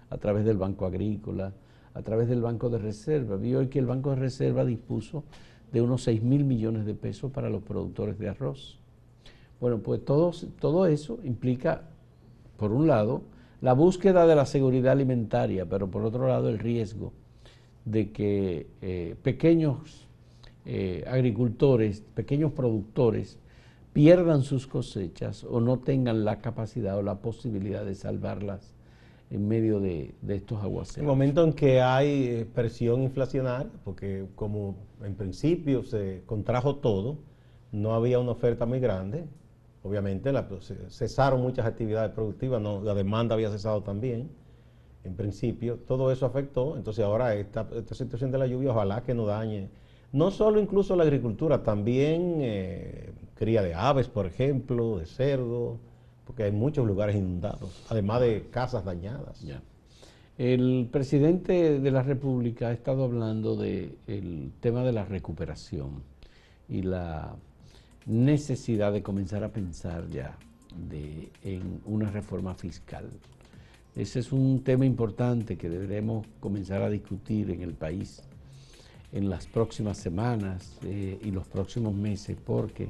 a 0.09 0.17
través 0.17 0.43
del 0.43 0.57
Banco 0.57 0.85
Agrícola, 0.85 1.53
a 1.93 2.01
través 2.01 2.27
del 2.27 2.41
Banco 2.41 2.69
de 2.69 2.79
Reserva. 2.79 3.37
Vi 3.37 3.55
hoy 3.55 3.67
que 3.67 3.79
el 3.79 3.85
Banco 3.85 4.09
de 4.09 4.17
Reserva 4.17 4.65
dispuso 4.65 5.23
de 5.71 5.81
unos 5.81 6.03
6 6.03 6.23
mil 6.23 6.43
millones 6.43 6.85
de 6.85 6.93
pesos 6.93 7.31
para 7.31 7.49
los 7.49 7.63
productores 7.63 8.17
de 8.17 8.29
arroz. 8.29 8.79
Bueno, 9.59 9.79
pues 9.79 10.03
todo, 10.05 10.31
todo 10.59 10.85
eso 10.85 11.19
implica, 11.23 11.83
por 12.57 12.71
un 12.71 12.87
lado, 12.87 13.23
la 13.61 13.73
búsqueda 13.73 14.27
de 14.27 14.35
la 14.35 14.45
seguridad 14.45 14.91
alimentaria, 14.91 15.65
pero 15.65 15.89
por 15.89 16.03
otro 16.03 16.27
lado 16.27 16.49
el 16.49 16.59
riesgo 16.59 17.11
de 17.85 18.11
que 18.11 18.67
eh, 18.81 19.15
pequeños 19.23 20.07
eh, 20.65 21.03
agricultores, 21.07 22.03
pequeños 22.13 22.51
productores, 22.51 23.39
pierdan 23.93 24.43
sus 24.43 24.67
cosechas 24.67 25.43
o 25.43 25.59
no 25.59 25.79
tengan 25.79 26.23
la 26.23 26.39
capacidad 26.39 26.97
o 26.97 27.01
la 27.01 27.15
posibilidad 27.15 27.83
de 27.83 27.95
salvarlas 27.95 28.76
en 29.29 29.47
medio 29.47 29.79
de, 29.79 30.13
estos 30.27 30.63
aguaceros. 30.63 30.97
El 30.97 31.05
momento 31.05 31.43
en 31.43 31.53
que 31.53 31.81
hay 31.81 32.27
eh, 32.27 32.47
presión 32.53 33.03
inflacionaria, 33.03 33.71
porque 33.83 34.25
como 34.35 34.75
en 35.03 35.15
principio 35.15 35.83
se 35.83 36.23
contrajo 36.25 36.77
todo, 36.77 37.17
no 37.71 37.93
había 37.93 38.19
una 38.19 38.31
oferta 38.31 38.65
muy 38.65 38.79
grande, 38.79 39.25
obviamente 39.83 40.31
la, 40.31 40.47
cesaron 40.89 41.41
muchas 41.41 41.65
actividades 41.65 42.11
productivas, 42.11 42.61
la 42.61 42.93
demanda 42.93 43.35
había 43.35 43.51
cesado 43.51 43.83
también, 43.83 44.29
en 45.03 45.15
principio, 45.15 45.77
todo 45.87 46.11
eso 46.11 46.25
afectó, 46.25 46.75
entonces 46.75 47.03
ahora 47.03 47.33
esta, 47.35 47.67
esta 47.75 47.95
situación 47.95 48.31
de 48.31 48.37
la 48.37 48.47
lluvia 48.47 48.71
ojalá 48.71 49.03
que 49.03 49.13
no 49.13 49.25
dañe, 49.25 49.69
no 50.11 50.31
solo 50.31 50.59
incluso 50.59 50.95
la 50.95 51.03
agricultura, 51.03 51.63
también 51.63 52.37
eh, 52.39 53.11
cría 53.35 53.61
de 53.61 53.73
aves, 53.73 54.07
por 54.07 54.25
ejemplo, 54.25 54.97
de 54.97 55.05
cerdo, 55.05 55.77
porque 56.27 56.43
hay 56.43 56.51
muchos 56.51 56.85
lugares 56.85 57.15
inundados, 57.15 57.85
además 57.89 58.19
de 58.19 58.49
casas 58.51 58.83
dañadas. 58.83 59.43
El 60.37 60.89
presidente 60.91 61.79
de 61.79 61.91
la 61.91 62.03
República 62.03 62.67
ha 62.67 62.73
estado 62.73 63.05
hablando 63.05 63.55
del 63.55 64.51
tema 64.59 64.83
de 64.83 64.91
la 64.91 65.05
recuperación 65.05 66.03
y 66.67 66.81
la 66.81 67.33
necesidad 68.05 68.91
de 68.91 69.01
comenzar 69.01 69.45
a 69.45 69.53
pensar 69.53 70.09
ya 70.09 70.37
en 71.43 71.81
una 71.85 72.11
reforma 72.11 72.53
fiscal. 72.53 73.09
Ese 73.95 74.19
es 74.19 74.31
un 74.31 74.63
tema 74.63 74.85
importante 74.85 75.57
que 75.57 75.69
deberemos 75.69 76.27
comenzar 76.41 76.83
a 76.83 76.89
discutir 76.89 77.49
en 77.51 77.61
el 77.61 77.73
país 77.73 78.21
en 79.13 79.29
las 79.29 79.47
próximas 79.47 79.97
semanas 79.97 80.77
eh, 80.83 81.17
y 81.23 81.31
los 81.31 81.47
próximos 81.47 81.95
meses, 81.95 82.37
porque 82.45 82.89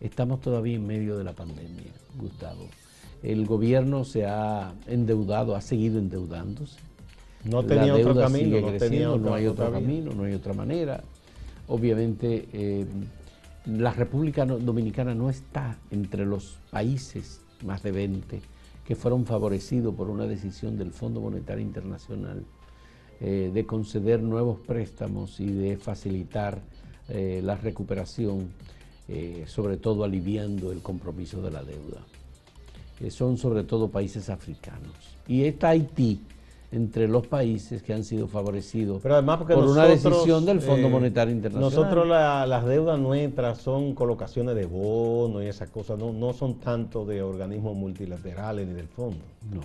Estamos 0.00 0.40
todavía 0.40 0.76
en 0.76 0.86
medio 0.86 1.16
de 1.16 1.24
la 1.24 1.32
pandemia, 1.32 1.92
Gustavo. 2.18 2.68
El 3.22 3.46
gobierno 3.46 4.04
se 4.04 4.26
ha 4.26 4.74
endeudado, 4.86 5.56
ha 5.56 5.60
seguido 5.60 5.98
endeudándose. 5.98 6.78
No 7.44 7.64
tenía 7.64 7.94
otro 7.94 8.14
camino, 8.14 8.60
no, 9.18 9.34
hay 9.34 9.46
otro 9.46 9.70
camino, 9.70 10.12
no 10.12 10.24
hay 10.24 10.34
otra 10.34 10.52
manera. 10.52 11.02
Obviamente, 11.68 12.48
eh, 12.52 12.86
la 13.66 13.92
República 13.92 14.44
Dominicana 14.44 15.14
no 15.14 15.30
está 15.30 15.78
entre 15.90 16.26
los 16.26 16.58
países 16.70 17.40
más 17.64 17.82
de 17.82 17.92
20 17.92 18.40
que 18.86 18.94
fueron 18.94 19.24
favorecidos 19.26 19.94
por 19.94 20.10
una 20.10 20.26
decisión 20.26 20.76
del 20.76 20.92
Fondo 20.92 21.20
Monetario 21.20 21.64
Internacional 21.64 22.44
eh, 23.20 23.50
de 23.52 23.66
conceder 23.66 24.22
nuevos 24.22 24.60
préstamos 24.60 25.40
y 25.40 25.50
de 25.50 25.76
facilitar 25.76 26.60
eh, 27.08 27.40
la 27.42 27.56
recuperación 27.56 28.50
eh, 29.08 29.44
sobre 29.46 29.76
todo 29.76 30.04
aliviando 30.04 30.72
el 30.72 30.80
compromiso 30.80 31.40
de 31.42 31.50
la 31.50 31.62
deuda. 31.62 32.00
son 33.10 33.36
sobre 33.36 33.64
todo 33.64 33.88
países 33.88 34.28
africanos. 34.30 34.94
Y 35.28 35.44
está 35.44 35.70
Haití 35.70 36.20
entre 36.72 37.08
los 37.08 37.26
países 37.26 37.82
que 37.82 37.94
han 37.94 38.04
sido 38.04 38.26
favorecidos 38.26 39.00
por 39.00 39.64
una 39.64 39.86
decisión 39.86 40.44
del 40.44 40.60
Fondo 40.60 40.88
eh, 40.88 40.90
Monetario 40.90 41.32
Internacional. 41.32 41.70
Nosotros 41.70 42.08
las 42.08 42.66
deudas 42.66 42.98
nuestras 42.98 43.58
son 43.58 43.94
colocaciones 43.94 44.56
de 44.56 44.66
bonos 44.66 45.42
y 45.42 45.46
esas 45.46 45.70
cosas, 45.70 45.98
no, 45.98 46.12
no 46.12 46.32
son 46.32 46.58
tanto 46.58 47.04
de 47.04 47.22
organismos 47.22 47.76
multilaterales 47.76 48.66
ni 48.66 48.74
del 48.74 48.88
fondo. 48.88 49.24
No. 49.50 49.60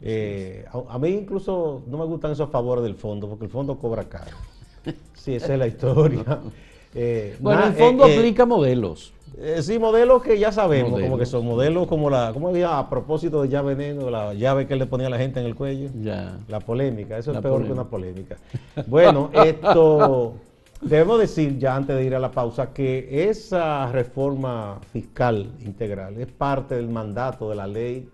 Eh, 0.00 0.64
a, 0.88 0.98
mí 0.98 1.08
incluso 1.08 1.82
no 1.86 1.98
me 1.98 2.04
gustan 2.04 2.32
esos 2.32 2.50
favores 2.50 2.84
del 2.84 2.94
fondo, 2.94 3.28
porque 3.28 3.46
el 3.46 3.50
fondo 3.50 3.78
cobra 3.78 4.04
caro. 4.04 4.36
Sí, 5.14 5.34
esa 5.34 5.54
es 5.54 5.58
la 5.58 5.66
historia. 5.66 6.24
Eh, 6.98 7.36
bueno, 7.40 7.66
el 7.66 7.74
fondo 7.74 8.06
eh, 8.06 8.14
eh, 8.14 8.18
aplica 8.18 8.46
modelos. 8.46 9.12
sí, 9.60 9.78
modelos 9.78 10.22
que 10.22 10.38
ya 10.38 10.50
sabemos, 10.50 10.98
como 10.98 11.18
que 11.18 11.26
son 11.26 11.44
modelos 11.44 11.86
como 11.86 12.08
la, 12.08 12.30
¿cómo 12.32 12.48
había 12.48 12.78
a 12.78 12.88
propósito 12.88 13.42
de 13.42 13.50
llave 13.50 13.74
veneno, 13.74 14.08
la 14.08 14.32
llave 14.32 14.66
que 14.66 14.76
le 14.76 14.86
ponía 14.86 15.08
a 15.08 15.10
la 15.10 15.18
gente 15.18 15.38
en 15.38 15.46
el 15.46 15.54
cuello? 15.54 15.90
Ya. 16.00 16.38
La 16.48 16.58
polémica, 16.60 17.18
eso 17.18 17.32
es 17.32 17.38
peor 17.40 17.64
que 17.66 17.72
una 17.72 17.84
polémica. 17.84 18.38
Bueno, 18.86 19.30
esto, 19.44 20.36
debemos 20.80 21.20
decir 21.20 21.58
ya 21.58 21.76
antes 21.76 21.96
de 21.96 22.04
ir 22.04 22.14
a 22.14 22.18
la 22.18 22.30
pausa 22.30 22.72
que 22.72 23.28
esa 23.28 23.92
reforma 23.92 24.80
fiscal 24.90 25.50
integral 25.66 26.16
es 26.18 26.28
parte 26.28 26.76
del 26.76 26.88
mandato 26.88 27.50
de 27.50 27.56
la 27.56 27.66
ley 27.66 28.08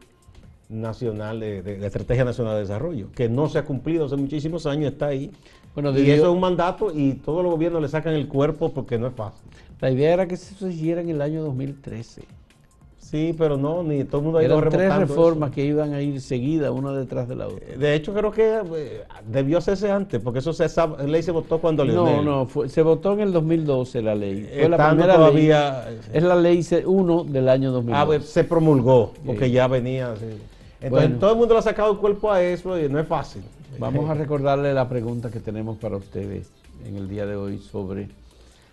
nacional 0.69 1.39
de, 1.39 1.79
la 1.79 1.87
Estrategia 1.87 2.25
Nacional 2.25 2.55
de 2.55 2.61
Desarrollo, 2.63 3.13
que 3.15 3.29
no 3.29 3.49
se 3.49 3.59
ha 3.59 3.65
cumplido 3.65 4.07
hace 4.07 4.17
muchísimos 4.17 4.67
años, 4.67 4.93
está 4.93 5.07
ahí 5.07 5.31
y 5.77 6.11
eso 6.11 6.25
es 6.25 6.29
un 6.29 6.41
mandato 6.41 6.93
y 6.95 7.15
todos 7.15 7.43
los 7.43 7.53
gobiernos 7.53 7.81
le 7.81 7.89
sacan 7.89 8.15
el 8.15 8.29
cuerpo 8.29 8.73
porque 8.73 8.99
no 8.99 9.07
es 9.07 9.15
fácil. 9.15 9.43
La 9.81 9.91
idea 9.91 10.13
era 10.13 10.27
que 10.29 10.35
eso 10.35 10.55
se 10.55 10.69
hiciera 10.69 11.01
en 11.01 11.11
el 11.11 11.23
año 11.23 11.43
2013. 11.43 12.23
Sí, 13.13 13.35
pero 13.37 13.59
no, 13.59 13.83
ni 13.83 14.05
todo 14.05 14.19
el 14.19 14.25
mundo 14.25 14.39
ha 14.39 14.45
ido 14.45 14.57
Eran 14.57 14.71
tres 14.71 14.97
reformas 14.97 15.51
que 15.51 15.63
iban 15.63 15.93
a 15.93 16.01
ir 16.01 16.19
seguidas, 16.23 16.71
una 16.71 16.93
detrás 16.93 17.29
de 17.29 17.37
la 17.37 17.47
otra. 17.47 17.77
De 17.77 17.95
hecho, 17.95 18.15
creo 18.15 18.31
que 18.31 18.61
eh, 18.75 19.05
debió 19.27 19.59
hacerse 19.59 19.91
antes, 19.91 20.19
porque 20.23 20.39
eso 20.39 20.55
se, 20.55 20.65
esa 20.65 20.87
ley 20.87 21.23
se 21.23 21.31
votó 21.31 21.59
cuando 21.59 21.85
Leonel. 21.85 22.25
No, 22.25 22.49
no, 22.55 22.69
se 22.69 22.81
votó 22.81 23.13
en 23.13 23.21
el 23.21 23.33
2012 23.33 24.01
la 24.01 24.15
ley. 24.15 24.49
Fue 24.59 24.67
la 24.67 24.89
primera 24.89 25.17
todavía, 25.17 25.85
ley. 25.91 25.99
Es 26.15 26.23
la 26.23 26.37
ley 26.37 26.67
1 26.87 27.25
del 27.25 27.49
año 27.51 27.73
2012. 27.73 28.03
Ah, 28.03 28.07
pues 28.07 28.25
se 28.31 28.45
promulgó, 28.45 29.13
porque 29.27 29.51
ya 29.51 29.67
venía. 29.67 30.15
Entonces, 30.81 31.19
todo 31.19 31.33
el 31.33 31.37
mundo 31.37 31.53
le 31.53 31.59
ha 31.59 31.63
sacado 31.63 31.93
el 31.93 31.99
cuerpo 31.99 32.31
a 32.33 32.43
eso 32.43 32.79
y 32.79 32.89
no 32.89 32.99
es 32.99 33.07
fácil. 33.07 33.43
Vamos 33.79 34.09
a 34.11 34.15
recordarle 34.15 34.75
la 34.75 34.89
pregunta 34.89 35.31
que 35.31 35.41
tenemos 35.41 35.79
para 35.79 35.97
ustedes 35.97 36.51
en 36.87 36.97
el 36.97 37.09
día 37.09 37.25
de 37.27 37.37
hoy 37.37 37.59
sobre 37.59 38.09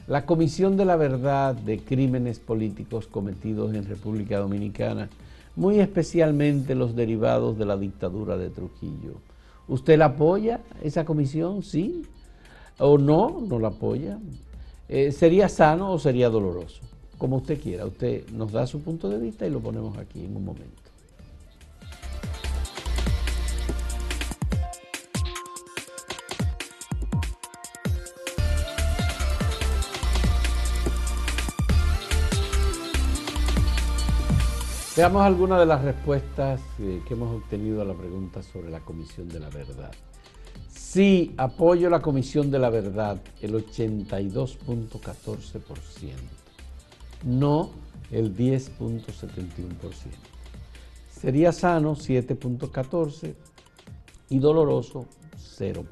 la 0.08 0.26
Comisión 0.26 0.76
de 0.76 0.86
la 0.86 0.98
Verdad 0.98 1.56
de 1.56 1.80
Crímenes 1.80 2.40
Políticos 2.40 3.08
cometidos 3.08 3.74
en 3.74 3.88
República 3.88 4.40
Dominicana, 4.40 5.10
muy 5.56 5.80
especialmente 5.80 6.76
los 6.76 6.96
derivados 6.96 7.58
de 7.58 7.66
la 7.66 7.78
dictadura 7.78 8.38
de 8.38 8.50
Trujillo. 8.50 9.14
¿Usted 9.68 9.98
la 9.98 10.06
apoya, 10.06 10.60
esa 10.84 11.06
comisión? 11.06 11.64
¿Sí? 11.64 12.06
¿O 12.78 12.98
no? 12.98 13.42
¿No 13.48 13.58
la 13.58 13.70
apoya? 13.70 14.20
Eh, 14.90 15.12
¿Sería 15.12 15.48
sano 15.48 15.92
o 15.92 16.00
sería 16.00 16.30
doloroso? 16.30 16.82
Como 17.18 17.38
usted 17.38 17.60
quiera. 17.60 17.86
Usted 17.86 18.28
nos 18.32 18.52
da 18.52 18.68
su 18.68 18.82
punto 18.82 19.08
de 19.10 19.18
vista 19.18 19.48
y 19.48 19.50
lo 19.50 19.60
ponemos 19.60 19.98
aquí 19.98 20.26
en 20.26 20.36
un 20.36 20.46
momento. 20.46 20.89
Veamos 35.00 35.22
algunas 35.22 35.62
de 35.62 35.66
las 35.66 35.82
respuestas 35.82 36.60
eh, 36.78 37.02
que 37.08 37.14
hemos 37.14 37.34
obtenido 37.34 37.82
a 37.82 37.86
la 37.86 37.94
pregunta 37.94 38.44
sobre 38.44 38.70
la 38.70 38.82
Comisión 38.82 39.30
de 39.30 39.40
la 39.40 39.48
Verdad. 39.48 39.94
Sí, 40.70 41.34
apoyo 41.38 41.90
la 41.90 42.02
Comisión 42.02 42.52
de 42.52 42.60
la 42.60 42.70
Verdad, 42.70 43.22
el 43.40 43.54
82.14%. 43.54 46.12
No, 47.24 47.70
el 48.12 48.36
10.71%. 48.36 49.00
Sería 51.10 51.54
sano 51.54 51.96
7.14% 51.96 53.36
y 54.28 54.40
doloroso 54.40 55.06
0%. 55.58 55.86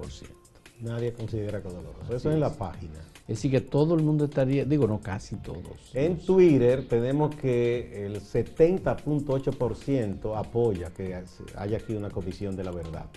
Nadie 0.81 1.13
considera 1.13 1.61
que 1.61 1.69
doloroso. 1.69 2.13
Eso 2.13 2.27
es 2.27 2.35
en 2.35 2.41
la 2.41 2.51
página. 2.51 2.99
Es 3.27 3.37
decir, 3.37 3.51
que 3.51 3.61
todo 3.61 3.93
el 3.93 4.01
mundo 4.03 4.25
estaría, 4.25 4.63
digo, 4.63 4.87
no 4.87 5.01
casi 5.01 5.35
todos. 5.35 5.91
En 5.93 6.17
Twitter 6.17 6.87
tenemos 6.87 7.35
que 7.35 8.05
el 8.05 8.21
70.8% 8.21 10.37
apoya 10.37 10.93
que 10.93 11.21
haya 11.57 11.77
aquí 11.77 11.93
una 11.93 12.09
comisión 12.09 12.55
de 12.55 12.63
la 12.63 12.71
verdad. 12.71 13.07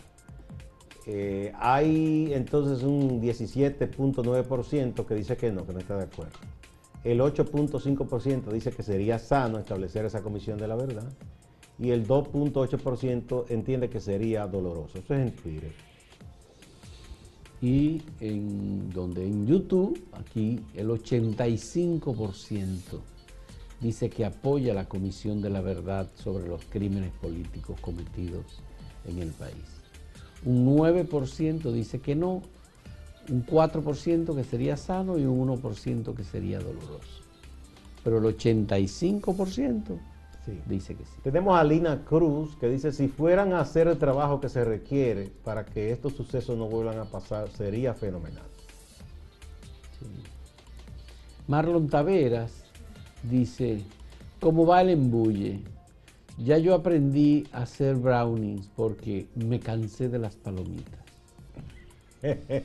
Eh, 1.06 1.52
hay 1.58 2.34
entonces 2.34 2.82
un 2.82 3.22
17.9% 3.22 5.06
que 5.06 5.14
dice 5.14 5.36
que 5.36 5.52
no, 5.52 5.64
que 5.64 5.74
no 5.74 5.78
está 5.78 5.96
de 5.96 6.02
acuerdo. 6.04 6.40
El 7.04 7.20
8.5% 7.20 8.50
dice 8.50 8.72
que 8.72 8.82
sería 8.82 9.20
sano 9.20 9.58
establecer 9.58 10.04
esa 10.04 10.22
comisión 10.22 10.58
de 10.58 10.66
la 10.66 10.74
verdad. 10.74 11.08
Y 11.78 11.90
el 11.90 12.04
2.8% 12.06 13.44
entiende 13.48 13.88
que 13.88 14.00
sería 14.00 14.48
doloroso. 14.48 14.98
Eso 14.98 15.14
es 15.14 15.20
en 15.20 15.30
Twitter. 15.36 15.70
Y 17.62 18.02
en 18.20 18.90
donde 18.90 19.26
en 19.26 19.46
YouTube, 19.46 20.02
aquí 20.12 20.60
el 20.74 20.88
85% 20.88 22.72
dice 23.80 24.08
que 24.08 24.24
apoya 24.24 24.72
la 24.72 24.88
comisión 24.88 25.42
de 25.42 25.50
la 25.50 25.60
verdad 25.60 26.08
sobre 26.14 26.48
los 26.48 26.64
crímenes 26.66 27.12
políticos 27.20 27.78
cometidos 27.80 28.62
en 29.06 29.18
el 29.18 29.30
país 29.30 29.80
un 30.44 30.66
9% 30.66 31.72
dice 31.72 32.00
que 32.00 32.14
no, 32.14 32.42
un 33.28 33.44
4% 33.44 34.34
que 34.34 34.44
sería 34.44 34.76
sano 34.76 35.18
y 35.18 35.24
un 35.24 35.48
1% 35.48 36.14
que 36.14 36.24
sería 36.24 36.58
doloroso. 36.58 37.22
Pero 38.02 38.18
el 38.18 38.36
85% 38.36 39.98
dice 40.66 40.94
que 40.94 41.04
sí. 41.04 41.16
Tenemos 41.22 41.58
a 41.58 41.64
Lina 41.64 42.04
Cruz 42.04 42.56
que 42.56 42.68
dice, 42.68 42.92
si 42.92 43.08
fueran 43.08 43.52
a 43.52 43.60
hacer 43.60 43.88
el 43.88 43.98
trabajo 43.98 44.40
que 44.40 44.48
se 44.48 44.64
requiere 44.64 45.30
para 45.44 45.64
que 45.64 45.92
estos 45.92 46.14
sucesos 46.14 46.56
no 46.56 46.66
vuelvan 46.66 46.98
a 46.98 47.04
pasar, 47.04 47.48
sería 47.50 47.94
fenomenal. 47.94 48.44
Marlon 51.46 51.88
Taveras 51.88 52.64
dice, 53.22 53.82
¿cómo 54.40 54.66
va 54.66 54.82
el 54.82 54.90
embulle? 54.90 55.60
Ya 56.38 56.58
yo 56.58 56.74
aprendí 56.74 57.46
a 57.52 57.62
hacer 57.62 57.96
brownies 57.96 58.70
porque 58.74 59.26
me 59.34 59.60
cansé 59.60 60.08
de 60.08 60.18
las 60.18 60.36
palomitas. 60.36 61.00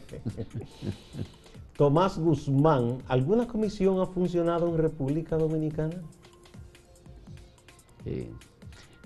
Tomás 1.78 2.18
Guzmán, 2.18 3.00
¿alguna 3.08 3.48
comisión 3.48 4.00
ha 4.00 4.06
funcionado 4.06 4.70
en 4.70 4.78
República 4.78 5.36
Dominicana? 5.36 6.02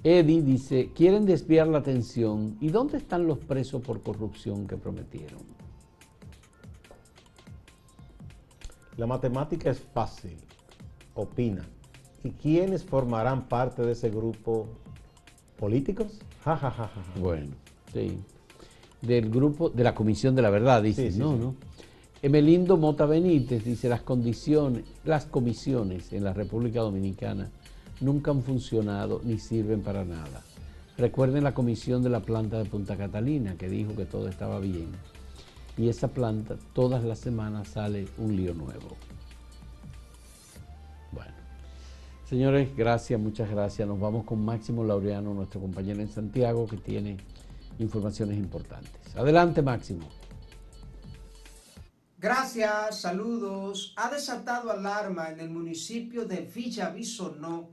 Eddie 0.03 0.41
dice, 0.41 0.91
quieren 0.95 1.25
desviar 1.25 1.67
la 1.67 1.79
atención. 1.79 2.57
¿Y 2.61 2.69
dónde 2.69 2.97
están 2.97 3.27
los 3.27 3.37
presos 3.39 3.81
por 3.81 4.01
corrupción 4.01 4.67
que 4.67 4.77
prometieron? 4.77 5.41
La 8.97 9.07
matemática 9.07 9.69
es 9.69 9.79
fácil, 9.79 10.37
opina. 11.15 11.65
¿Y 12.23 12.31
quiénes 12.31 12.83
formarán 12.83 13.47
parte 13.47 13.81
de 13.81 13.93
ese 13.93 14.09
grupo? 14.09 14.67
¿Políticos? 15.57 16.19
bueno, 17.19 17.51
sí. 17.93 18.19
Del 19.01 19.29
grupo, 19.29 19.69
de 19.69 19.83
la 19.83 19.95
Comisión 19.95 20.35
de 20.35 20.41
la 20.41 20.49
Verdad, 20.49 20.83
dice, 20.83 21.11
¿no? 21.11 21.37
¿no? 21.37 21.55
Emelindo 22.21 22.75
Mota 22.75 23.05
Benítez 23.05 23.63
dice, 23.63 23.87
las 23.87 24.01
condiciones, 24.01 24.83
las 25.05 25.25
comisiones 25.25 26.11
en 26.11 26.25
la 26.25 26.33
República 26.33 26.81
Dominicana 26.81 27.49
nunca 28.01 28.31
han 28.31 28.43
funcionado 28.43 29.21
ni 29.23 29.39
sirven 29.39 29.81
para 29.81 30.05
nada. 30.05 30.41
Recuerden 30.97 31.43
la 31.43 31.53
comisión 31.53 32.03
de 32.03 32.09
la 32.09 32.19
planta 32.19 32.57
de 32.57 32.65
Punta 32.65 32.97
Catalina 32.97 33.55
que 33.55 33.69
dijo 33.69 33.95
que 33.95 34.05
todo 34.05 34.27
estaba 34.27 34.59
bien. 34.59 34.89
Y 35.77 35.89
esa 35.89 36.09
planta 36.09 36.55
todas 36.73 37.03
las 37.03 37.19
semanas 37.19 37.69
sale 37.69 38.07
un 38.17 38.35
lío 38.35 38.53
nuevo. 38.53 38.97
Señores, 42.29 42.77
gracias, 42.77 43.19
muchas 43.19 43.49
gracias. 43.49 43.87
Nos 43.87 43.99
vamos 43.99 44.23
con 44.23 44.45
Máximo 44.45 44.83
Laureano, 44.83 45.33
nuestro 45.33 45.59
compañero 45.59 45.99
en 45.99 46.11
Santiago, 46.11 46.67
que 46.67 46.77
tiene 46.77 47.17
informaciones 47.79 48.37
importantes. 48.37 49.15
Adelante, 49.15 49.63
Máximo. 49.63 50.07
Gracias, 52.19 53.01
saludos. 53.01 53.95
Ha 53.97 54.11
desatado 54.11 54.69
alarma 54.69 55.31
en 55.31 55.39
el 55.39 55.49
municipio 55.49 56.25
de 56.25 56.41
Villa 56.41 56.91
Bisonó, 56.91 57.71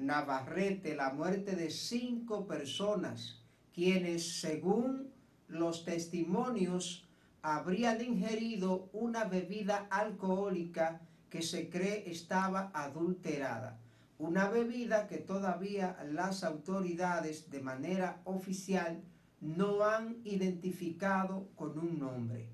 Navarrete, 0.00 0.94
la 0.94 1.12
muerte 1.12 1.54
de 1.54 1.70
cinco 1.70 2.46
personas, 2.46 3.42
quienes, 3.74 4.40
según 4.40 5.12
los 5.48 5.84
testimonios, 5.84 7.08
habrían 7.42 8.02
ingerido 8.02 8.90
una 8.92 9.24
bebida 9.24 9.86
alcohólica 9.90 11.00
que 11.28 11.42
se 11.42 11.70
cree 11.70 12.10
estaba 12.10 12.70
adulterada 12.74 13.78
una 14.20 14.50
bebida 14.50 15.06
que 15.06 15.16
todavía 15.16 15.96
las 16.12 16.44
autoridades 16.44 17.50
de 17.50 17.62
manera 17.62 18.20
oficial 18.24 19.02
no 19.40 19.82
han 19.82 20.18
identificado 20.24 21.48
con 21.56 21.78
un 21.78 21.98
nombre, 21.98 22.46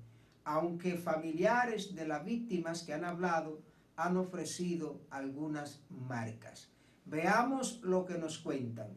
aunque 0.45 0.95
familiares 0.95 1.93
de 1.93 2.07
las 2.07 2.23
víctimas 2.23 2.83
que 2.83 2.93
han 2.93 3.03
hablado 3.03 3.59
han 3.97 4.15
ofrecido 4.15 5.01
algunas 5.09 5.81
marcas. 5.89 6.69
Veamos 7.09 7.79
lo 7.83 8.05
que 8.05 8.17
nos 8.17 8.37
cuentan. 8.39 8.87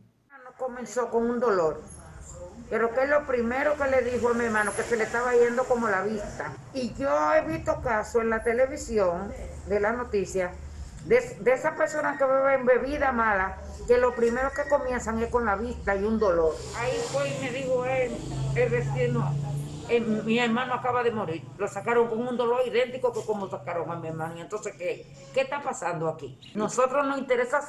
Comenzó 0.59 1.11
con 1.11 1.31
un 1.31 1.39
dolor, 1.39 1.81
pero 2.69 2.93
que 2.93 3.05
es 3.05 3.09
lo 3.09 3.25
primero 3.25 3.77
que 3.77 3.87
le 3.89 4.03
dijo 4.03 4.31
a 4.31 4.35
mi 4.35 4.45
hermano, 4.45 4.73
que 4.75 4.83
se 4.83 4.97
le 4.97 5.05
estaba 5.05 5.33
yendo 5.33 5.65
como 5.65 5.89
la 5.89 6.03
vista. 6.03 6.53
Y 6.75 6.93
yo 6.95 7.09
he 7.35 7.43
visto 7.43 7.81
casos 7.83 8.23
en 8.23 8.31
la 8.31 8.43
televisión 8.43 9.33
de 9.69 9.81
la 9.81 9.93
noticia 9.93 10.51
de, 11.07 11.21
de 11.41 11.53
esas 11.53 11.77
personas 11.77 12.19
que 12.19 12.25
beben 12.25 12.67
bebida 12.67 13.13
mala, 13.13 13.59
que 13.87 13.97
lo 13.97 14.15
primero 14.15 14.51
que 14.51 14.69
comienzan 14.69 15.23
es 15.23 15.31
con 15.31 15.47
la 15.47 15.55
vista 15.55 15.95
y 15.95 16.03
un 16.05 16.19
dolor. 16.19 16.55
Ahí 16.77 17.01
fue 17.13 17.29
y 17.29 17.41
me 17.41 17.51
dijo 17.53 17.85
él, 17.87 18.17
el 18.57 18.71
vecino, 18.71 19.33
mi 19.99 20.39
hermano 20.39 20.75
acaba 20.75 21.03
de 21.03 21.11
morir. 21.11 21.43
Lo 21.59 21.67
sacaron 21.67 22.09
con 22.09 22.27
un 22.27 22.37
dolor 22.37 22.63
idéntico 22.67 23.13
que 23.13 23.25
como 23.25 23.49
sacaron 23.49 23.91
a 23.91 23.97
mi 23.97 24.09
hermano. 24.09 24.37
Y 24.37 24.41
entonces, 24.43 24.75
¿qué, 24.77 25.07
qué 25.35 25.41
está 25.41 25.63
pasando 25.63 26.09
aquí? 26.09 26.39
Nosotros 26.55 27.05
nos 27.07 27.19
interesa 27.19 27.61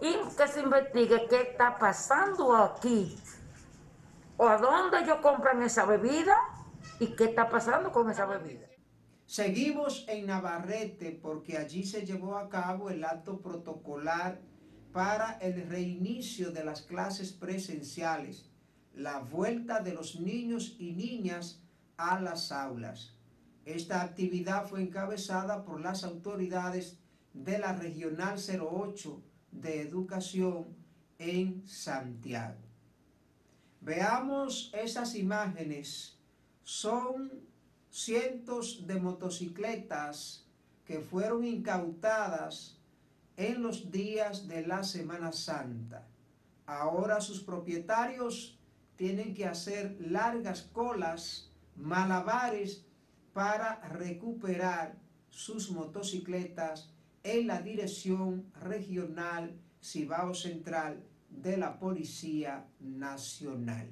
que 0.00 0.48
se 0.48 0.60
investigue 0.60 1.26
qué 1.28 1.42
está 1.42 1.78
pasando 1.78 2.56
aquí. 2.56 3.16
O 4.36 4.48
a 4.48 4.56
dónde 4.56 5.00
ellos 5.00 5.18
compran 5.20 5.62
esa 5.62 5.84
bebida 5.84 6.36
y 6.98 7.08
qué 7.14 7.24
está 7.24 7.48
pasando 7.48 7.92
con 7.92 8.10
esa 8.10 8.26
bebida. 8.26 8.66
Seguimos 9.26 10.06
en 10.08 10.26
Navarrete 10.26 11.12
porque 11.12 11.58
allí 11.58 11.84
se 11.84 12.06
llevó 12.06 12.38
a 12.38 12.48
cabo 12.48 12.88
el 12.88 13.04
acto 13.04 13.40
protocolar 13.42 14.40
para 14.92 15.32
el 15.40 15.68
reinicio 15.68 16.50
de 16.50 16.64
las 16.64 16.82
clases 16.82 17.32
presenciales, 17.32 18.50
la 18.98 19.20
vuelta 19.20 19.80
de 19.80 19.94
los 19.94 20.18
niños 20.18 20.74
y 20.78 20.92
niñas 20.92 21.62
a 21.96 22.20
las 22.20 22.50
aulas. 22.50 23.14
Esta 23.64 24.02
actividad 24.02 24.66
fue 24.66 24.82
encabezada 24.82 25.64
por 25.64 25.80
las 25.80 26.02
autoridades 26.02 26.98
de 27.32 27.58
la 27.60 27.74
Regional 27.74 28.38
08 28.38 29.22
de 29.52 29.82
Educación 29.82 30.66
en 31.20 31.64
Santiago. 31.64 32.58
Veamos 33.80 34.72
esas 34.74 35.14
imágenes. 35.14 36.18
Son 36.64 37.30
cientos 37.90 38.84
de 38.88 38.98
motocicletas 38.98 40.44
que 40.84 40.98
fueron 40.98 41.44
incautadas 41.44 42.76
en 43.36 43.62
los 43.62 43.92
días 43.92 44.48
de 44.48 44.66
la 44.66 44.82
Semana 44.82 45.30
Santa. 45.30 46.04
Ahora 46.66 47.20
sus 47.20 47.40
propietarios 47.44 48.57
tienen 48.98 49.32
que 49.32 49.46
hacer 49.46 49.96
largas 50.00 50.62
colas, 50.62 51.50
malabares, 51.76 52.84
para 53.32 53.80
recuperar 53.88 54.98
sus 55.30 55.70
motocicletas 55.70 56.92
en 57.22 57.46
la 57.46 57.62
Dirección 57.62 58.52
Regional 58.60 59.56
Cibao 59.80 60.34
Central 60.34 61.04
de 61.30 61.56
la 61.56 61.78
Policía 61.78 62.66
Nacional. 62.80 63.88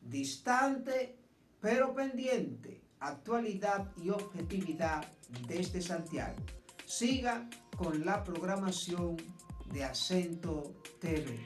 Distante, 0.00 1.18
pero 1.60 1.92
pendiente 1.92 2.80
actualidad 3.00 3.90
y 3.96 4.10
objetividad 4.10 5.04
desde 5.48 5.82
Santiago. 5.82 6.36
Siga 6.86 7.48
con 7.76 8.04
la 8.04 8.22
programación 8.22 9.16
de 9.72 9.82
Acento 9.82 10.74
TV. 11.00 11.40